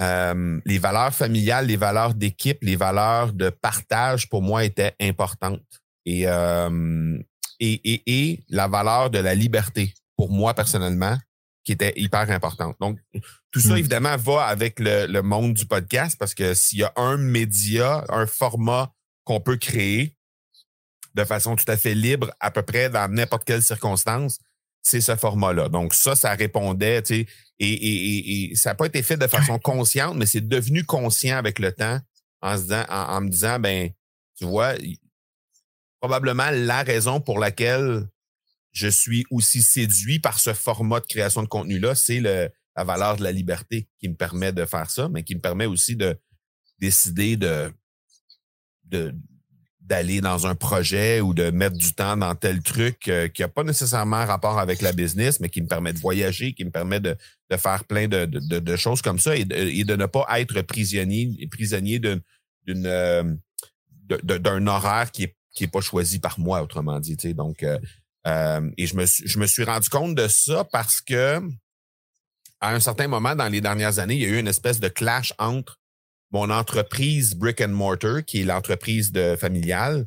[0.01, 5.81] euh, les valeurs familiales, les valeurs d'équipe, les valeurs de partage pour moi étaient importantes
[6.05, 7.19] et, euh,
[7.61, 11.17] et, et, et la valeur de la liberté pour moi personnellement
[11.63, 12.75] qui était hyper importante.
[12.79, 12.99] Donc,
[13.51, 13.77] tout ça, hmm.
[13.77, 18.25] évidemment, va avec le, monde du podcast parce que s'il y a un média, un
[18.25, 18.91] format
[19.23, 20.17] qu'on peut créer
[21.13, 24.39] de façon tout à fait libre, à peu près dans n'importe quelle circonstance,
[24.81, 25.69] c'est ce format-là.
[25.69, 27.27] Donc, ça, ça répondait, tu sais,
[27.59, 31.71] et, ça n'a pas été fait de façon consciente, mais c'est devenu conscient avec le
[31.71, 31.99] temps
[32.41, 33.91] en, se disant, en me disant, ben,
[34.35, 34.73] tu vois,
[36.01, 38.07] probablement la raison pour laquelle
[38.71, 43.23] je suis aussi séduit par ce format de création de contenu-là, c'est la valeur de
[43.23, 46.17] la liberté qui me permet de faire ça, mais qui me permet aussi de
[46.79, 47.71] décider de,
[49.79, 53.47] d'aller dans un projet ou de mettre du temps dans tel truc euh, qui n'a
[53.47, 56.99] pas nécessairement rapport avec la business, mais qui me permet de voyager, qui me permet
[56.99, 57.15] de,
[57.57, 62.21] faire plein de, choses comme ça et de, ne pas être prisonnier, prisonnier d'une,
[62.87, 63.23] euh,
[64.23, 67.15] d'un horaire qui est, qui est pas choisi par moi, autrement dit.
[67.33, 67.79] Donc, euh,
[68.27, 71.41] euh, et je me, je me suis rendu compte de ça parce que
[72.59, 74.87] à un certain moment dans les dernières années, il y a eu une espèce de
[74.87, 75.79] clash entre
[76.31, 80.05] mon entreprise Brick and Mortar, qui est l'entreprise de familiale,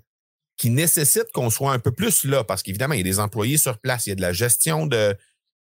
[0.56, 3.58] qui nécessite qu'on soit un peu plus là, parce qu'évidemment, il y a des employés
[3.58, 5.16] sur place, il y a de la gestion de.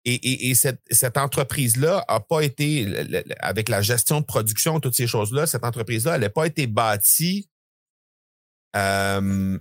[0.06, 4.96] Et, et, et cette, cette entreprise-là a pas été, avec la gestion de production, toutes
[4.96, 7.50] ces choses-là, cette entreprise-là, elle n'a pas été bâtie
[8.76, 9.58] euh,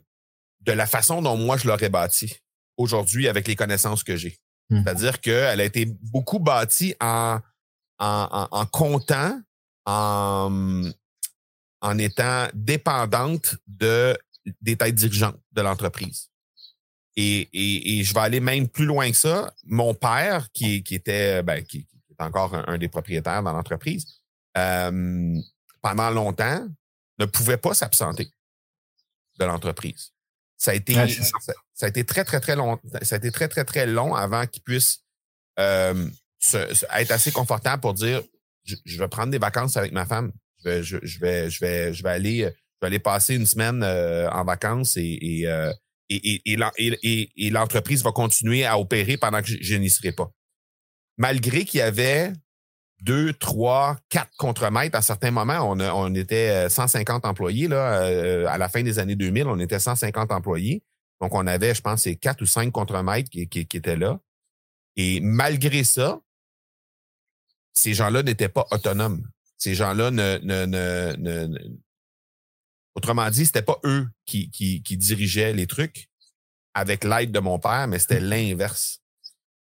[0.63, 2.37] de la façon dont moi je l'aurais bâti
[2.77, 4.39] aujourd'hui avec les connaissances que j'ai.
[4.71, 4.83] Hmm.
[4.83, 7.41] C'est-à-dire qu'elle a été beaucoup bâtie en,
[7.99, 9.41] en, en, en comptant,
[9.87, 10.91] en,
[11.81, 14.17] en étant dépendante de,
[14.61, 16.31] des têtes dirigeantes de l'entreprise.
[17.17, 19.53] Et, et, et je vais aller même plus loin que ça.
[19.65, 23.53] Mon père, qui, qui était ben, qui, qui est encore un, un des propriétaires dans
[23.53, 24.07] l'entreprise,
[24.57, 25.39] euh,
[25.83, 26.67] pendant longtemps,
[27.19, 28.33] ne pouvait pas s'absenter
[29.39, 30.12] de l'entreprise.
[30.63, 31.25] Ça a été, Ouais, ça.
[31.41, 32.79] ça, ça a été très, très, très long.
[33.03, 35.01] Ça a été très, très, très long avant qu'il puisse
[35.59, 38.23] euh, se- se- être assez confortable pour dire
[38.65, 40.31] je, je vais prendre des vacances avec ma femme.
[40.63, 42.47] Je vais, je, je vais, je vais, je vais aller, je
[42.81, 45.73] vais aller passer une semaine euh, en vacances et, et, euh,
[46.09, 49.57] et, et, et l'en- et- et- et l'entreprise va continuer à opérer pendant que je,
[49.61, 50.31] je n'y serai pas.
[51.19, 52.33] Malgré qu'il y avait
[53.03, 58.59] deux, trois, quatre contremaîtres à certains moments, on, était euh, 150 employés là, euh, à
[58.59, 60.83] la fin des années 2000, on était 150 employés.
[61.21, 64.21] Donc on avait, je pense, quatre ou cinq contremaîtres qui, qui, qui étaient là.
[64.97, 66.21] Et malgré ça,
[67.73, 69.27] ces gens-là n'étaient pas autonomes.
[69.59, 71.59] Ces gens-là ne, ne, ne,
[72.95, 74.49] autrement dit, c'était pas eux qui
[74.97, 76.09] dirigeaient les trucs
[76.75, 79.02] avec l'aide de mon père, mais c'était l'inverse.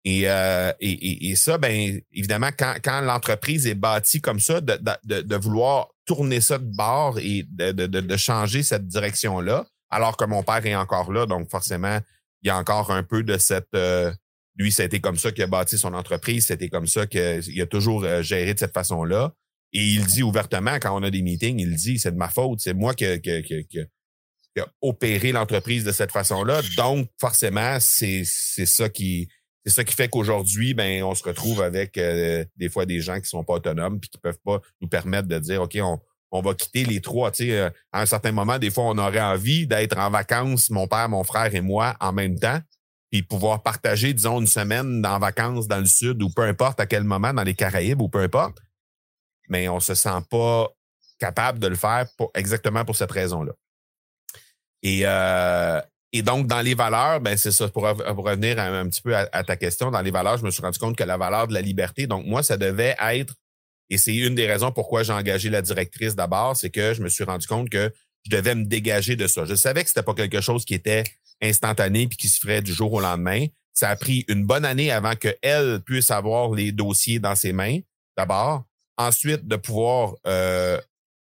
[0.03, 4.79] Et, euh, et, et, ça, ben évidemment, quand, quand l'entreprise est bâtie comme ça, de,
[5.03, 10.25] de, de- vouloir tourner ça de bord et de, de, changer cette direction-là, alors que
[10.25, 11.99] mon père est encore là, donc forcément,
[12.41, 13.75] il y a encore un peu de cette...
[13.75, 14.11] euh,
[14.55, 18.03] lui, été comme ça qu'il a bâti son entreprise, c'était comme ça qu'il a toujours
[18.03, 19.33] euh, géré de cette façon-là.
[19.71, 22.59] Et il dit ouvertement, quand on a des meetings, il dit, c'est de ma faute,
[22.59, 23.79] c'est moi qui, qui, qui, qui-
[24.59, 26.61] a opéré l'entreprise de cette façon-là.
[26.75, 29.29] Donc, forcément, c'est ça qui
[29.65, 33.19] c'est ça qui fait qu'aujourd'hui, ben, on se retrouve avec euh, des fois des gens
[33.19, 35.99] qui sont pas autonomes puis qui peuvent pas nous permettre de dire, OK, on,
[36.31, 37.31] on va quitter les trois.
[37.41, 41.09] Euh, à un certain moment, des fois, on aurait envie d'être en vacances, mon père,
[41.09, 42.59] mon frère et moi, en même temps,
[43.11, 46.85] puis pouvoir partager, disons, une semaine en vacances dans le sud ou peu importe à
[46.85, 48.59] quel moment, dans les Caraïbes ou peu importe.
[49.49, 50.69] Mais on se sent pas
[51.19, 53.51] capable de le faire pour, exactement pour cette raison-là.
[54.81, 55.81] Et, euh,
[56.13, 59.15] et donc, dans les valeurs, ben c'est ça, pour, rev- pour revenir un, petit peu
[59.15, 61.47] à, à ta question, dans les valeurs, je me suis rendu compte que la valeur
[61.47, 63.35] de la liberté, donc moi, ça devait être,
[63.89, 67.09] et c'est une des raisons pourquoi j'ai engagé la directrice d'abord, c'est que je me
[67.09, 67.91] suis rendu compte que
[68.25, 69.45] je devais me dégager de ça.
[69.45, 71.03] Je savais que c'était pas quelque chose qui était
[71.41, 73.47] instantané puis qui se ferait du jour au lendemain.
[73.73, 77.79] Ça a pris une bonne année avant qu'elle puisse avoir les dossiers dans ses mains,
[78.17, 78.63] d'abord.
[78.97, 80.79] Ensuite, de pouvoir euh,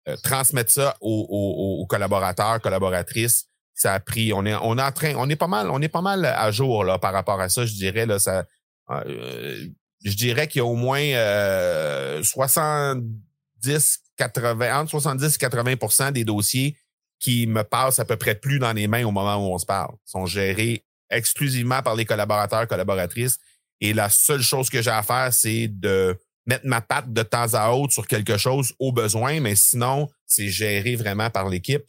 [0.09, 3.47] euh, transmettre ça aux, aux- aux collaborateurs, collaboratrices.
[3.75, 5.89] Ça a pris, on est, on est en train, on est pas mal, on est
[5.89, 7.65] pas mal à jour là par rapport à ça.
[7.65, 8.45] Je dirais là, ça,
[8.91, 9.67] euh,
[10.05, 16.25] je dirais qu'il y a au moins euh, 70, 80, entre 70 et 80% des
[16.25, 16.77] dossiers
[17.19, 19.67] qui me passent à peu près plus dans les mains au moment où on se
[19.67, 19.95] parle.
[20.07, 23.39] Ils sont gérés exclusivement par les collaborateurs, collaboratrices.
[23.81, 27.55] Et la seule chose que j'ai à faire, c'est de mettre ma patte de temps
[27.55, 31.85] à autre sur quelque chose au besoin, mais sinon, c'est géré vraiment par l'équipe.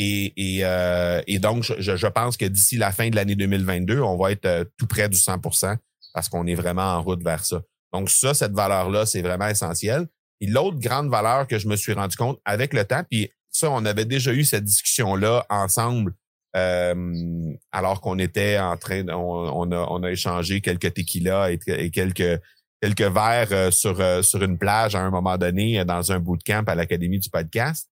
[0.00, 4.00] Et, et, euh, et donc, je, je pense que d'ici la fin de l'année 2022,
[4.00, 5.76] on va être euh, tout près du 100%
[6.14, 7.60] parce qu'on est vraiment en route vers ça.
[7.92, 10.06] Donc ça, cette valeur-là, c'est vraiment essentiel.
[10.40, 13.70] Et l'autre grande valeur que je me suis rendu compte avec le temps, puis ça,
[13.70, 16.14] on avait déjà eu cette discussion-là ensemble
[16.56, 21.90] euh, alors qu'on était en train, on, on a, on a échangé quelques tequilas et,
[21.90, 22.40] quelques
[22.80, 26.64] quelques verres euh, sur euh, sur une plage à un moment donné dans un bootcamp
[26.66, 27.90] à l'académie du podcast.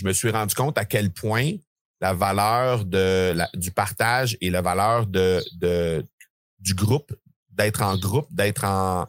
[0.00, 1.52] Je me suis rendu compte à quel point
[2.00, 5.42] la valeur de du partage et la valeur de,
[6.58, 7.12] du groupe,
[7.50, 9.06] d'être en groupe, d'être en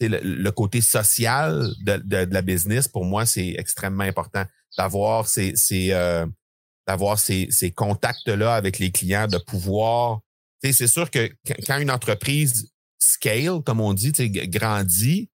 [0.00, 4.44] le, côté social de, la business, pour moi, c'est extrêmement important
[4.78, 5.52] d'avoir ces,
[5.92, 6.26] euh,
[6.86, 10.20] d'avoir ces, contacts-là avec les clients, de pouvoir.
[10.62, 14.12] C'est sûr que qu- quand une entreprise scale, comme on dit,
[14.48, 15.28] grandit,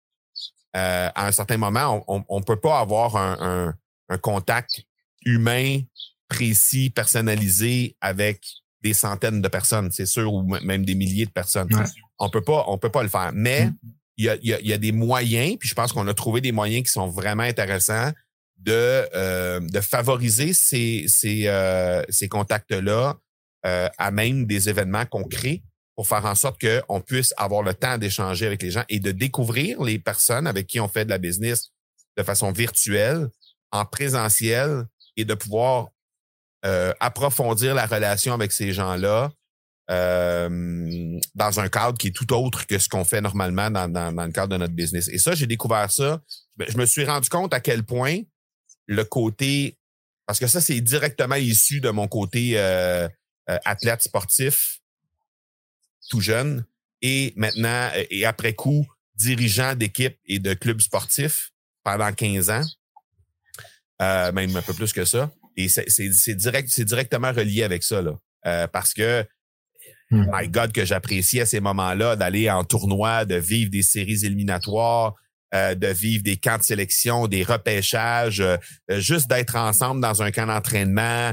[0.77, 3.75] euh, à un certain moment, on on peut pas avoir un
[4.23, 4.87] contact
[5.25, 5.81] humain,
[6.29, 8.41] précis, personnalisé avec
[8.83, 11.73] des centaines de personnes, c'est sûr, ou même des milliers de personnes.
[11.75, 11.85] Ouais.
[12.19, 13.31] On peut pas, on peut pas le faire.
[13.35, 13.77] Mais Mm.
[14.19, 16.07] il y, a, il, y a, il y a des moyens, puis je pense qu'on
[16.07, 18.13] a trouvé des moyens qui sont vraiment intéressants
[18.59, 23.17] de, euh, de favoriser ces, ces, euh, ces contacts-là
[23.67, 25.63] euh, à même des événements crée
[25.97, 29.13] pour faire en sorte qu'on puisse avoir le temps d'échanger avec les gens et de
[29.13, 31.71] découvrir les personnes avec qui on fait de la business
[32.17, 33.29] de façon virtuelle,
[33.71, 35.89] en présentiel et de pouvoir
[36.65, 39.31] euh, approfondir la relation avec ces gens-là
[39.91, 44.13] euh, dans un cadre qui est tout autre que ce qu'on fait normalement dans, dans,
[44.13, 45.09] dans le cadre de notre business.
[45.09, 46.23] Et ça, j'ai découvert ça.
[46.59, 48.21] Je me- suis rendu compte à quel point
[48.87, 49.77] le côté
[50.27, 53.07] parce que ça, c'est directement issu de mon côté euh,
[53.51, 54.81] euh, athlète sportif,
[56.09, 56.65] tout jeune,
[57.03, 61.51] et maintenant, et après coup, dirigeant d'équipe et de club sportif
[61.83, 62.63] pendant 15 ans,
[64.03, 65.31] euh, même un peu plus que ça.
[65.57, 68.69] Et c'est direct, c'est directement relié avec ça, là.
[68.69, 69.25] parce que
[70.11, 70.27] hmm.
[70.33, 75.15] my God, que j'apprécie à ces moments-là d'aller en tournoi, de vivre des séries éliminatoires,
[75.55, 78.57] euh, de vivre des camps de sélection, des repêchages, euh,
[78.91, 81.33] euh, juste d'être ensemble dans un camp d'entraînement,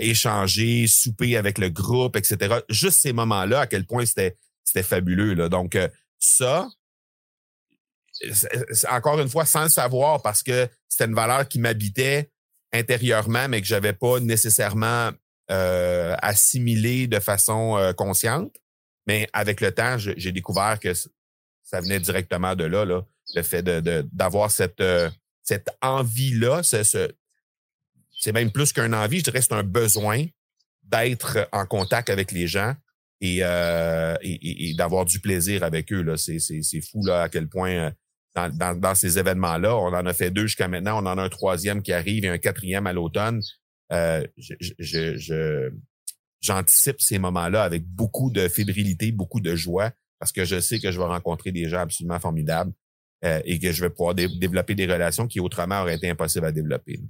[0.00, 2.56] échanger, souper avec le groupe, etc.
[2.68, 5.34] Juste ces moments-là, à quel point c'était c'était fabuleux.
[5.34, 5.48] Là.
[5.48, 5.78] Donc
[6.18, 6.66] ça,
[8.90, 12.30] encore une fois, sans le savoir, parce que c'était une valeur qui m'habitait
[12.72, 15.10] intérieurement, mais que j'avais pas nécessairement
[15.50, 18.54] euh, assimilé de façon consciente.
[19.06, 20.92] Mais avec le temps, j'ai découvert que
[21.62, 23.04] ça venait directement de là, là
[23.34, 25.10] le fait d'avoir cette, euh,
[25.42, 26.62] cette envie-là.
[26.62, 30.24] C'est même plus qu'un envie, je dirais c'est un besoin
[30.82, 32.74] d'être en contact avec les gens
[33.20, 36.16] et, euh, et, d'avoir du plaisir avec eux.
[36.16, 37.90] C'est fou là, à quel point euh,
[38.48, 41.82] dans, ces événements-là, on en a fait deux jusqu'à maintenant, on en a un troisième
[41.82, 43.40] qui arrive et un quatrième à l'automne.
[43.92, 44.24] Euh,
[46.40, 50.90] j'anticipe ces moments-là avec beaucoup de fébrilité, beaucoup de joie, parce que je sais que
[50.90, 52.72] je vais rencontrer des gens absolument formidables
[53.24, 56.52] euh, et que je vais pouvoir développer des relations qui autrement auraient été impossibles à
[56.52, 57.00] développer.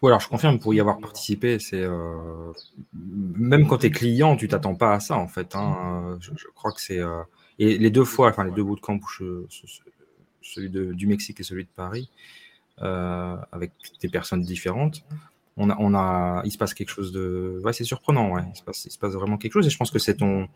[0.00, 2.52] Oui, alors je confirme, pour y avoir participé, c'est euh,
[2.92, 5.56] même quand tu es client, tu t'attends pas à ça en fait.
[5.56, 6.18] Hein.
[6.20, 7.00] Je, crois que c'est
[7.58, 9.00] et les deux fois, enfin les deux bootcamps,
[10.42, 12.10] celui de, du Mexique et celui de Paris,
[12.78, 15.04] avec des personnes différentes,
[15.56, 18.42] on a, on a, il se passe quelque chose de, ouais, c'est surprenant, ouais.
[18.54, 20.48] Il se passe, il se passe vraiment quelque chose et je pense que c'est ton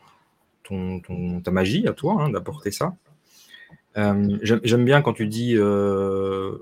[0.62, 2.94] ton, ta magie à toi hein, d'apporter ça.
[3.96, 6.56] Euh, j'aime bien quand tu dis, euh,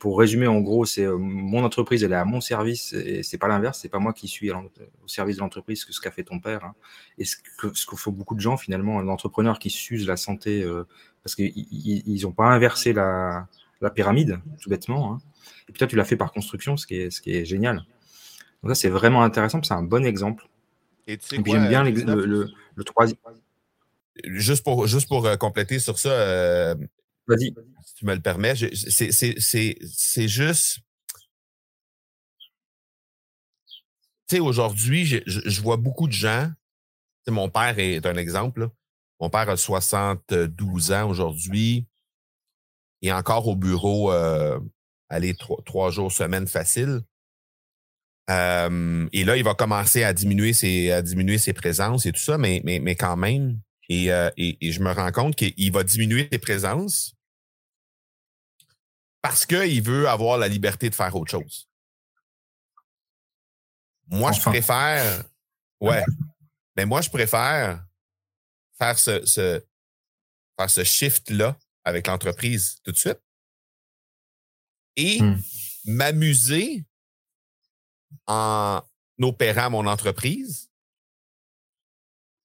[0.00, 3.38] pour résumer, en gros, c'est euh, mon entreprise, elle est à mon service et c'est
[3.38, 4.68] pas l'inverse, c'est pas moi qui suis au
[5.06, 6.64] service de l'entreprise que ce qu'a fait ton père.
[6.64, 6.74] Hein.
[7.18, 10.66] Et ce que ce faut beaucoup de gens finalement, un entrepreneur qui s'use la santé
[11.22, 13.46] parce qu'ils n'ont pas inversé la,
[13.80, 15.12] la, pyramide, tout bêtement.
[15.12, 15.18] Hein.
[15.68, 17.84] Et puis toi, tu l'as fait par construction, ce qui est, ce qui est génial.
[18.62, 20.48] Donc ça, c'est vraiment intéressant, c'est un bon exemple.
[21.06, 23.18] Et, j'aime bien le, le, troisième.
[24.24, 26.74] Juste pour, juste pour euh, compléter sur ça, euh,
[27.38, 30.78] Si tu me le permets, c'est juste.
[34.28, 36.50] Tu sais, aujourd'hui, je, vois beaucoup de gens.
[37.28, 38.70] mon père est un exemple.
[39.20, 41.86] Mon père a 72 ans aujourd'hui.
[43.02, 44.60] Il est encore au bureau, euh,
[45.38, 47.02] trois, trois jours semaine facile.
[48.30, 52.20] Euh, et là, il va commencer à diminuer ses, à diminuer ses présences et tout
[52.20, 53.60] ça, mais, mais, mais quand même.
[53.88, 57.16] Et, euh, et, et je me rends compte qu'il va diminuer ses présences
[59.22, 61.68] parce qu'il veut avoir la liberté de faire autre chose.
[64.06, 65.24] Moi, je préfère.
[65.80, 66.04] Ouais.
[66.76, 67.84] Mais moi, je préfère
[68.78, 69.62] faire ce, ce,
[70.58, 73.20] faire ce shift-là avec l'entreprise tout de suite
[74.96, 75.40] et hmm.
[75.86, 76.84] m'amuser
[78.26, 78.82] en
[79.20, 80.69] opérant mon entreprise.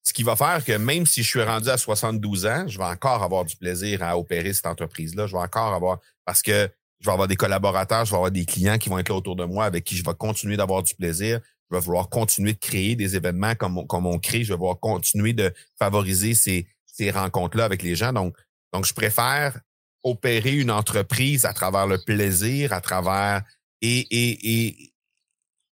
[0.06, 2.86] Ce qui va faire que même si je suis rendu à 72 ans, je vais
[2.86, 5.26] encore avoir du plaisir à opérer cette entreprise-là.
[5.26, 8.46] Je vais encore avoir, parce que je vais avoir des collaborateurs, je vais avoir des
[8.46, 10.94] clients qui vont être là autour de moi avec qui je vais continuer d'avoir du
[10.94, 11.42] plaisir.
[11.72, 14.44] Je vais vouloir continuer de créer des événements comme, on, comme on crée.
[14.44, 18.14] Je vais vouloir continuer de favoriser ces, ces rencontres-là avec les gens.
[18.14, 18.38] Donc,
[18.74, 19.60] donc, je préfère
[20.04, 23.42] opérer une entreprise à travers le plaisir, à travers
[23.82, 24.94] et, et, et,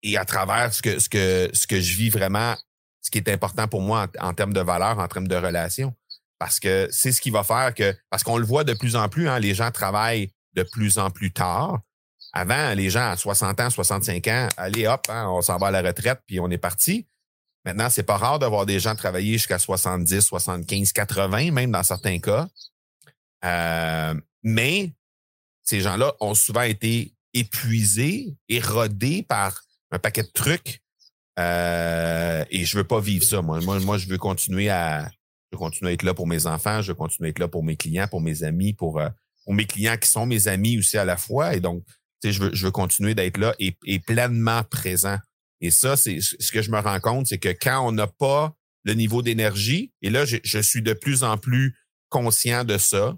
[0.02, 2.54] et à travers ce que, ce que, ce que je vis vraiment,
[3.08, 5.94] ce qui est important pour moi en, termes de valeur, en termes de relation.
[6.38, 9.08] Parce que c'est ce qui va faire que, parce qu'on le voit de plus en
[9.08, 11.80] plus, hein, les gens travaillent de plus en plus tard.
[12.34, 15.70] Avant, les gens à 60 ans, 65 ans, allez hop, hein, on s'en va à
[15.70, 17.06] la retraite puis on est parti.
[17.64, 22.18] Maintenant, c'est pas rare d'avoir des gens travailler jusqu'à 70, 75, 80, même dans certains
[22.18, 22.46] cas.
[23.46, 24.92] Euh, mais
[25.62, 30.82] ces gens-là ont souvent été épuisés, érodés par un paquet de trucs.
[31.38, 33.42] Euh, et je veux pas vivre ça.
[33.42, 35.08] Moi, moi, je veux continuer à,
[35.50, 37.48] je veux continuer à être là pour mes enfants, je veux continuer à être là
[37.48, 39.08] pour mes clients, pour mes amis, pour, euh,
[39.44, 41.54] pour mes clients qui sont mes amis aussi à la fois.
[41.54, 41.84] Et donc,
[42.20, 45.16] tu sais, je veux, je veux continuer d'être là et, pleinement présent.
[45.60, 48.54] Et ça, c'est ce que je me rends compte, c'est que quand on n'a pas
[48.84, 51.76] le niveau d'énergie, et là, je, suis de plus en plus
[52.08, 53.16] conscient de ça.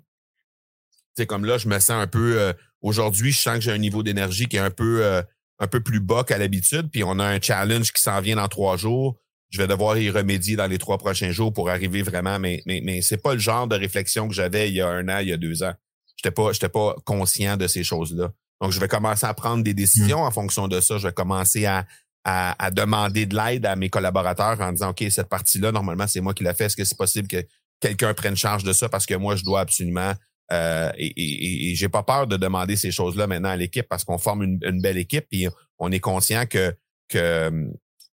[1.16, 2.40] C'est comme là, je me sens un peu.
[2.40, 5.22] Euh, aujourd'hui, je sens que j'ai un niveau d'énergie qui est un peu
[5.60, 8.48] un peu plus bas qu'à l'habitude, puis on a un challenge qui s'en vient dans
[8.48, 9.16] trois jours.
[9.50, 12.80] Je vais devoir y remédier dans les trois prochains jours pour arriver vraiment, mais, mais,
[12.82, 15.28] mais c'est pas le genre de réflexion que j'avais il y a un an, il
[15.28, 15.74] y a deux ans.
[16.16, 18.32] j'étais pas, j'étais pas conscient de ces choses-là.
[18.60, 20.98] Donc, je vais commencer à prendre des décisions en fonction de ça.
[20.98, 21.86] Je vais commencer à,
[22.24, 26.34] à, demander de l'aide à mes collaborateurs en disant, OK, cette partie-là, normalement, c'est moi
[26.34, 26.66] qui la fait.
[26.66, 27.44] Est-ce que c'est possible que
[27.80, 30.12] quelqu'un prenne charge de ça parce que moi, je dois absolument
[30.52, 34.04] euh, et, et, et j'ai pas peur de demander ces choses-là maintenant à l'équipe parce
[34.04, 35.48] qu'on forme une, belle équipe et
[35.78, 36.74] on est conscient que,
[37.08, 37.68] que,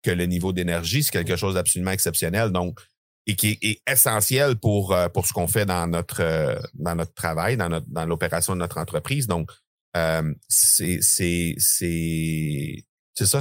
[0.04, 2.52] que le niveau d'énergie, c'est quelque chose d'absolument exceptionnel.
[2.52, 2.80] Donc,
[3.28, 7.14] et qui est, essentiel pour, euh, pour ce qu'on fait dans notre, euh, dans notre
[7.14, 9.28] travail, dans, notre, dans l'opération de notre entreprise.
[9.28, 9.50] Donc,
[9.98, 11.56] euh, c'est, ça.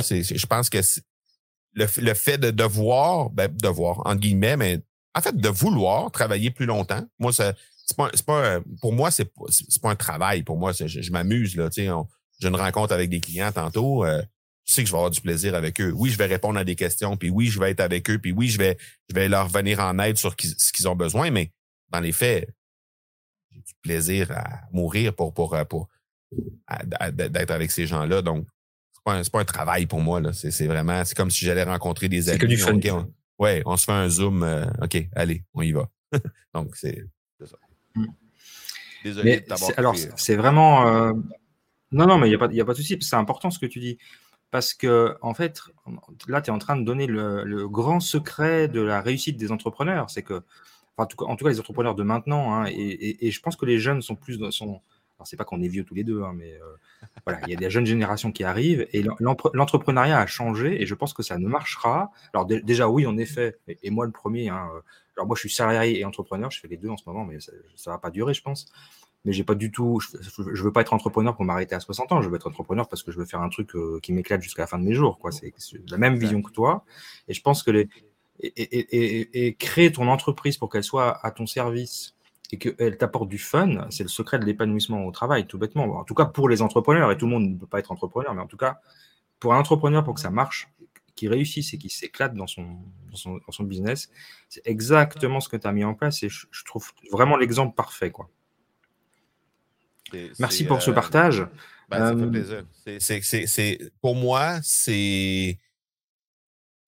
[0.01, 0.79] Je pense que
[1.75, 4.81] le, le fait de devoir, ben, devoir, entre guillemets, mais
[5.15, 7.55] en fait, de vouloir travailler plus longtemps, moi, ça,
[7.85, 10.43] c'est pas, c'est pas, pour moi, c'est, c'est pas un travail.
[10.43, 11.93] Pour moi, je, je m'amuse, là, tu sais,
[12.41, 14.05] j'ai une rencontre avec des clients tantôt.
[14.05, 14.23] Euh,
[14.65, 15.93] je sais que je vais avoir du plaisir avec eux.
[15.95, 18.33] Oui, je vais répondre à des questions, puis oui, je vais être avec eux, puis
[18.33, 18.79] oui, je vais,
[19.11, 21.53] je vais leur venir en aide sur ce qu'ils ont besoin, mais
[21.91, 22.49] dans les faits,
[23.51, 25.89] j'ai du plaisir à mourir pour, pour, pour,
[27.13, 28.23] d'être avec ces gens-là.
[28.23, 28.47] Donc,
[28.93, 30.33] c'est pas, un, pas un travail pour moi, là.
[30.33, 32.39] C'est, c'est vraiment, c'est comme si j'allais rencontrer des amis.
[32.39, 32.81] Que du fun.
[33.39, 34.43] ouais, on se fait un zoom.
[34.43, 35.91] Euh, OK, allez, on y va.
[36.55, 37.05] Donc, c'est.
[39.05, 40.89] Désolé de t'avoir Alors, c'est vraiment.
[40.89, 41.13] Euh,
[41.93, 42.99] non, non, mais il n'y a, pas, a pas de souci.
[43.01, 43.99] C'est important ce que tu dis.
[44.51, 45.61] Parce que, en fait,
[46.27, 50.11] là, tu es en train de donner le, grand secret de la réussite des entrepreneurs.
[50.11, 50.43] C'est que,
[50.97, 53.67] en, tout cas, en tout cas, les entrepreneurs de maintenant, hein, et, je pense que
[53.67, 54.39] les jeunes sont plus.
[54.51, 54.81] Sont,
[55.19, 57.57] alors, c'est pas qu'on est vieux tous les deux, hein, mais euh, voilà, il y
[57.57, 61.39] a des jeunes générations qui arrivent et l'entrepreneuriat a changé et je pense que ça
[61.39, 62.11] ne marchera.
[62.33, 64.69] Alors, déjà, oui, en effet, et, moi le premier, hein,
[65.17, 67.41] alors moi je suis salarié et entrepreneur, je fais les deux en ce moment, mais
[67.41, 68.67] ça, ne va pas durer, je pense.
[69.25, 72.21] Mais j'ai pas du tout, je, veux pas être entrepreneur pour m'arrêter à 60 ans.
[72.21, 74.63] Je veux être entrepreneur parce que je veux faire un truc euh, qui m'éclate jusqu'à
[74.63, 75.19] la fin de mes jours.
[75.19, 75.33] Quoi.
[75.33, 75.55] C'est
[75.89, 76.85] la même vision que toi.
[77.27, 77.89] Et je pense que les,
[78.41, 82.15] et, créer ton entreprise pour qu'elle soit à ton service
[82.53, 85.85] et qu'elle t'apporte du fun, c'est le secret de l'épanouissement au travail, tout bêtement.
[85.97, 88.35] En tout cas, pour les entrepreneurs, et tout le monde ne peut pas être entrepreneur,
[88.35, 88.81] mais en tout cas,
[89.41, 90.69] pour un entrepreneur, pour que ça marche,
[91.15, 92.79] qu'il réussisse et qu'il s'éclate dans son,
[93.11, 94.11] dans son, business,
[94.49, 97.75] c'est exactement ce que tu as mis en place et je, je trouve vraiment l'exemple
[97.75, 98.11] parfait.
[98.11, 98.29] Quoi.
[100.39, 101.47] Merci pour ce euh, partage.
[101.89, 103.47] Ben, ça fait euh, plaisir.
[103.47, 105.59] C'est, pour moi, c'est.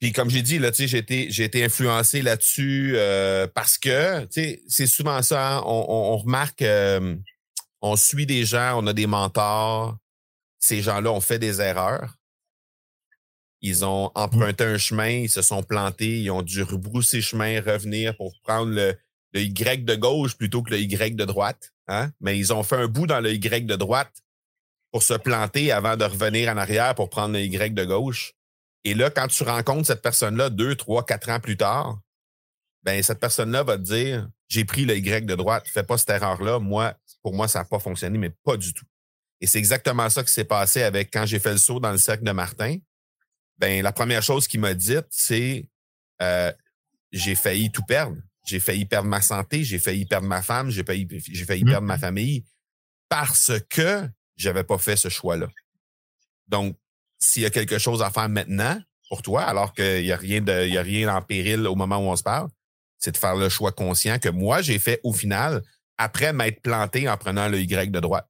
[0.01, 4.87] Puis comme j'ai dit, là, j'ai été, j'ai été influencé là-dessus euh, parce que c'est
[4.87, 6.65] souvent ça, hein, on, remarque,
[7.81, 9.97] on suit des gens, on a des mentors.
[10.59, 12.17] Ces gens-là ont fait des erreurs.
[13.63, 18.17] Ils ont emprunté un chemin, ils se sont plantés, ils ont dû rebrousser chemin, revenir
[18.17, 18.97] pour prendre le,
[19.35, 21.73] Y de gauche plutôt que le Y de droite.
[21.89, 22.11] Hein?
[22.21, 24.13] Mais ils ont fait un bout dans le Y de droite
[24.93, 28.33] pour se planter avant de revenir en arrière pour prendre le Y de gauche.
[28.85, 31.99] Et là, quand tu rencontres cette personne-là deux, trois, quatre ans plus tard,
[32.83, 36.11] ben cette personne-là va te dire J'ai pris le Y de droite, fais pas cette
[36.11, 36.61] erreur-là.
[37.23, 38.87] Pour moi, ça n'a pas fonctionné, mais pas du tout.
[39.41, 41.99] Et c'est exactement ça qui s'est passé avec quand j'ai fait le saut dans le
[41.99, 42.79] cercle de Martin.
[43.59, 45.69] Ben, la première chose qu'il m'a dit, c'est
[46.23, 46.53] euh,
[47.13, 48.17] j'ai failli tout perdre.
[48.45, 51.69] J'ai failli perdre ma santé, j'ai failli perdre ma femme, j'ai failli, j'ai failli mmh.
[51.71, 52.45] perdre ma famille
[53.09, 55.49] parce que j'avais pas fait ce choix-là.
[56.47, 56.77] Donc,
[57.19, 60.41] s'il y a quelque chose à faire maintenant pour toi, alors qu'il n'y a rien
[60.41, 62.49] de, il y a rien en péril au moment où on se parle,
[62.99, 65.63] c'est de faire le choix conscient que moi, j'ai fait au final,
[65.99, 68.29] après m'être planté en prenant le Y de droite.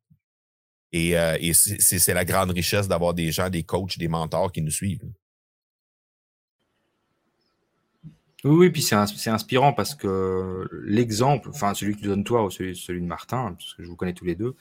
[0.97, 4.71] Et, euh, c'est la grande richesse d'avoir des gens, des coachs, des mentors qui nous
[4.71, 5.05] suivent.
[8.45, 12.51] Oui, oui, puis c'est inspirant parce que l'exemple, enfin celui que tu donnes toi ou
[12.51, 14.55] celui, de Martin, parce que je vous connais tous les deux,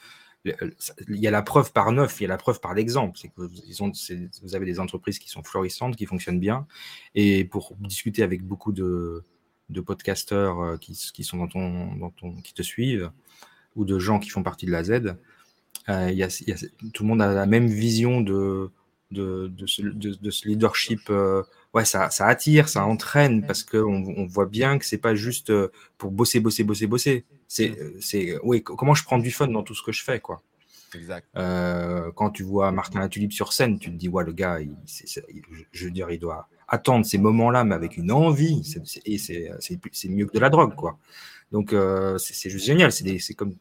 [0.44, 3.18] il y a la preuve par neuf, il y a la preuve par l'exemple.
[3.20, 6.68] C'est que vous, avez des entreprises qui sont florissantes, qui fonctionnent bien.
[7.16, 9.24] Et pour discuter avec beaucoup de,
[9.70, 13.12] de podcasteurs euh, qui, sont dans ton, qui te suivent,
[13.76, 15.16] ou de gens qui font partie de la Z,
[15.90, 16.28] euh, y a,
[16.94, 18.70] tout le monde a la même vision de,
[19.12, 21.02] de, de, ce, de ce, leadership.
[21.10, 25.16] Euh, ouais, ça, ça, attire, ça entraîne parce qu'on on voit bien que c'est pas
[25.16, 27.26] juste euh, pour bosser, bosser, bosser, bosser.
[27.48, 27.76] C'est, mmh.
[27.80, 30.42] euh, c'est, oui, comment je prends du fun dans tout ce que je fais, quoi.
[30.94, 31.28] Exact.
[31.36, 34.76] Euh, quand tu vois Martin Latulippe sur scène, tu te dis, ouais, le gars, il,
[35.72, 38.64] je veux dire, il doit attendre ces moments-là, mais avec une envie.
[38.64, 40.98] C'est, et c'est, c'est, mieux que de la drogue, quoi.
[41.56, 42.92] Donc, euh, c'est, juste génial.
[42.92, 43.56] C'est, comme,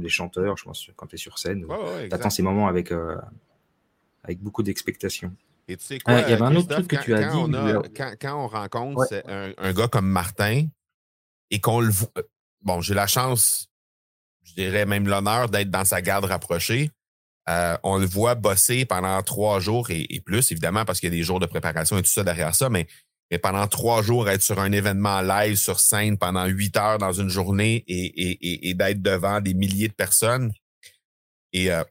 [0.00, 3.16] les chanteurs, je pense, quand tu es sur scène, tu attends ces moments avec, euh,
[4.24, 5.32] avec beaucoup d'expectation.
[5.68, 8.18] Et tu sais quoi, il y avait un autre truc que tu as dit.
[8.18, 10.66] quand, on rencontre un, gars comme Martin
[11.52, 12.10] et qu'on le voit.
[12.62, 13.68] Bon, j'ai la chance,
[14.42, 16.90] je dirais même l'honneur d'être dans sa garde rapprochée.
[17.48, 21.16] Euh, on le voit bosser pendant trois jours et, plus, évidemment, parce qu'il y a
[21.16, 22.88] des jours de préparation et tout ça derrière ça, mais
[23.30, 27.12] Mais pendant trois jours, être sur un événement live sur scène pendant huit heures dans
[27.12, 30.52] une journée et, et, et, d'être devant des milliers de personnes.
[31.52, 31.84] Et, euh,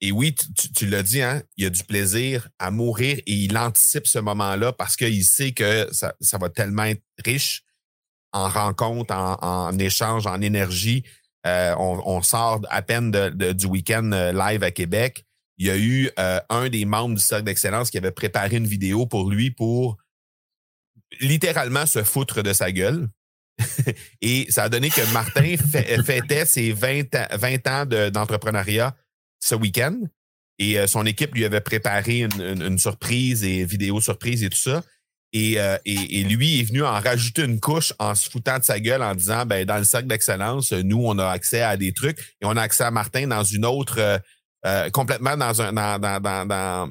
[0.00, 3.56] et oui, tu, tu l'as dit, hein, il a du plaisir à mourir et il
[3.56, 7.62] anticipe ce moment-là parce qu'il sait que ça, ça va tellement être riche
[8.32, 11.04] en rencontres, en, en échange, en énergie.
[11.46, 15.24] Euh, on, on, sort à peine de, du week-end euh, live à Québec.
[15.58, 18.66] Il y a eu euh, un des membres du Cercle d'Excellence qui avait préparé une
[18.66, 19.96] vidéo pour lui pour
[21.20, 23.08] littéralement se foutre de sa gueule.
[24.20, 25.56] Et ça a donné que Martin
[26.04, 28.94] fêtait ses 20, 20 ans d'entrepreneuriat
[29.40, 29.98] ce week-end.
[30.58, 34.82] Et son équipe lui avait préparé une, surprise et vidéo surprise et tout ça.
[35.34, 39.02] Euh, et, lui est venu en rajouter une couche en se foutant de sa gueule
[39.02, 42.46] en disant ben dans le cercle d'excellence, nous, on a accès à des trucs et
[42.46, 44.20] on a accès à Martin dans une autre
[44.66, 46.90] euh, euh, complètement dans un dans, dans, dans,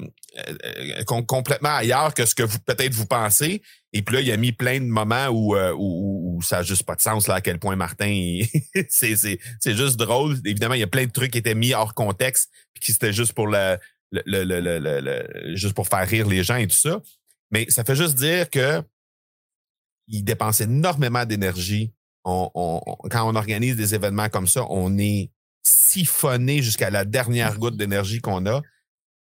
[1.26, 3.62] complètement ailleurs que ce que vous peut-être vous pensez.
[3.92, 6.94] Et puis là, il a mis plein de moments où, où, ça n'a juste pas
[6.94, 8.40] de sens là à quel point Martin
[8.88, 10.36] c'est, c'est, c'est juste drôle.
[10.44, 13.12] Évidemment, il y a plein de trucs qui étaient mis hors contexte puis qui c'était
[13.12, 13.78] juste pour le
[14.12, 17.00] le, le, le, le, juste pour faire rire les gens et tout ça.
[17.50, 18.82] Mais ça fait juste dire que
[20.08, 21.92] il dépense énormément d'énergie.
[22.24, 25.30] Quand on organise des événements comme ça, on est
[25.66, 28.62] siphonné jusqu'à la dernière goutte d'énergie qu'on a.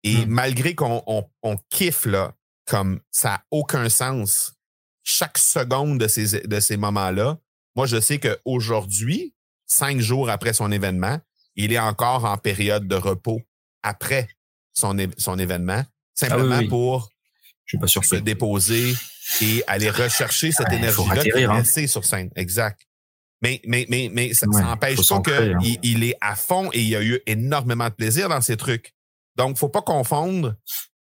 [0.04, 0.28] Et mmh.
[0.28, 2.34] malgré qu'on on, kiffe là,
[2.66, 4.54] comme ça n'a aucun sens,
[5.02, 7.38] chaque seconde de ces, de ces moments-là,
[7.74, 9.34] moi, je sais qu'aujourd'hui,
[9.66, 11.18] cinq jours après son événement,
[11.56, 13.42] il est encore en période de repos
[13.82, 14.28] après
[14.72, 17.08] son, son événement, ah simplement pour
[17.64, 18.94] je suis pas sûr se déposer
[19.42, 21.86] et aller rechercher cette énergie-là qui est hein.
[21.86, 22.30] sur scène.
[22.34, 22.87] Exact.
[23.42, 25.78] Mais, mais, mais, mais ça n'empêche pas qu'il hein.
[25.82, 28.94] il est à fond et il a eu énormément de plaisir dans ces trucs.
[29.36, 30.56] Donc, faut pas confondre.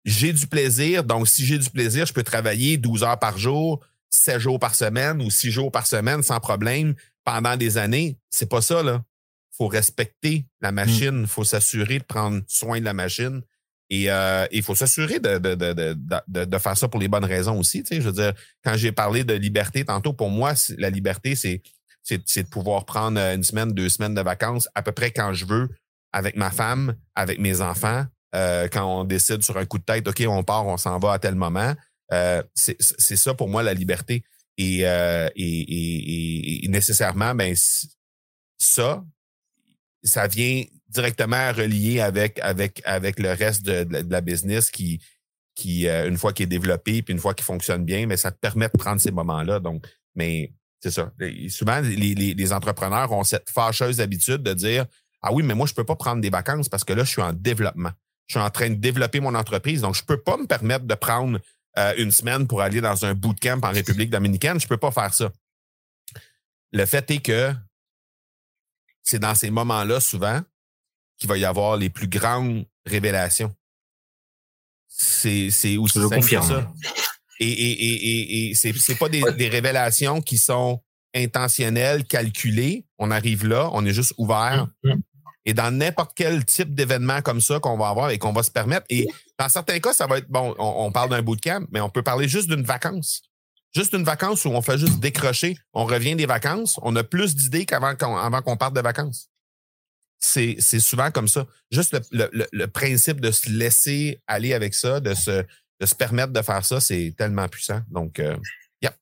[0.04, 1.02] J'ai du plaisir.
[1.04, 4.74] Donc, si j'ai du plaisir, je peux travailler 12 heures par jour, 7 jours par
[4.74, 8.16] semaine ou 6 jours par semaine sans problème pendant des années.
[8.30, 9.02] C'est pas ça, là.
[9.50, 10.74] Faut respecter la mmh.
[10.74, 11.26] machine.
[11.26, 13.42] Faut s'assurer de prendre soin de la machine.
[13.90, 17.58] Et euh, il faut s'assurer de, de, de, de, faire ça pour les bonnes raisons
[17.58, 17.82] aussi.
[17.82, 18.32] Tu sais, je veux dire,
[18.64, 21.60] quand j'ai parlé de liberté tantôt, pour moi, la liberté, c'est,
[22.02, 25.32] c'est, de pouvoir prendre euh, une semaine, deux semaines de vacances à peu près quand
[25.32, 25.68] je veux,
[26.12, 28.04] avec ma femme, avec mes enfants.
[28.34, 31.12] Euh, quand on décide sur un coup de tête, OK, on part, on s'en va
[31.12, 31.74] à tel moment.
[32.12, 34.22] Euh, c'est, c'est ça pour moi la liberté.
[34.56, 37.54] Et, euh, et, et, et, nécessairement, ben
[38.58, 39.04] ça,
[40.02, 45.00] ça vient directement relié avec avec avec le reste de, la business qui
[45.54, 48.32] qui euh, une fois qu'il est développé puis une fois qu'il fonctionne bien, mais ça
[48.32, 49.60] te permet de prendre ces moments-là.
[49.60, 51.12] Donc, mais c'est ça.
[51.50, 54.86] souvent, les, les, entrepreneurs ont cette fâcheuse habitude de dire
[55.22, 57.22] ah oui, mais moi je peux pas prendre des vacances parce que là je suis
[57.22, 57.90] en développement.
[58.26, 60.94] Je suis en train de développer mon entreprise, donc je peux pas me permettre de
[60.94, 61.38] prendre
[61.78, 64.58] euh, une semaine pour aller dans un bootcamp en République dominicaine.
[64.58, 65.30] Je peux pas faire ça.
[66.72, 67.52] Le fait est que
[69.02, 70.40] c'est dans ces moments-là souvent
[71.18, 73.54] qu'il va y avoir les plus grandes révélations.
[74.88, 76.72] C'est, c'est aussi simple que ça.
[77.40, 80.80] Et, et, et, et, c'est, pas des, des révélations qui sont
[81.14, 82.84] intentionnelles, calculées.
[82.98, 84.66] On arrive là, on est juste ouvert.
[84.84, 85.02] Mm, mm.
[85.46, 88.50] Et dans n'importe quel type d'événement comme ça qu'on va avoir et qu'on va se
[88.50, 89.06] permettre, et
[89.38, 92.28] dans certains cas, ça va être, bon, on, parle d'un bootcamp, mais on peut parler
[92.28, 93.22] juste d'une vacance.
[93.74, 97.34] Juste une vacance où on fait juste décrocher, on revient des vacances, on a plus
[97.34, 99.30] d'idées qu'avant qu'on, avant qu'on parte de vacances
[100.20, 101.46] c'est, souvent comme ça.
[101.70, 105.44] Juste le, principe de se laisser aller avec ça, de se,
[105.80, 107.80] de se permettre de faire ça, c'est tellement puissant.
[107.90, 108.36] Donc, euh,
[108.82, 108.94] yeah.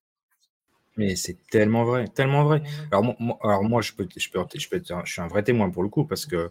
[0.96, 2.62] Mais c'est tellement vrai, tellement vrai.
[2.92, 5.70] Alors moi, alors moi je, peux, je, peux, je, peux je suis un vrai témoin
[5.70, 6.50] pour le coup, parce que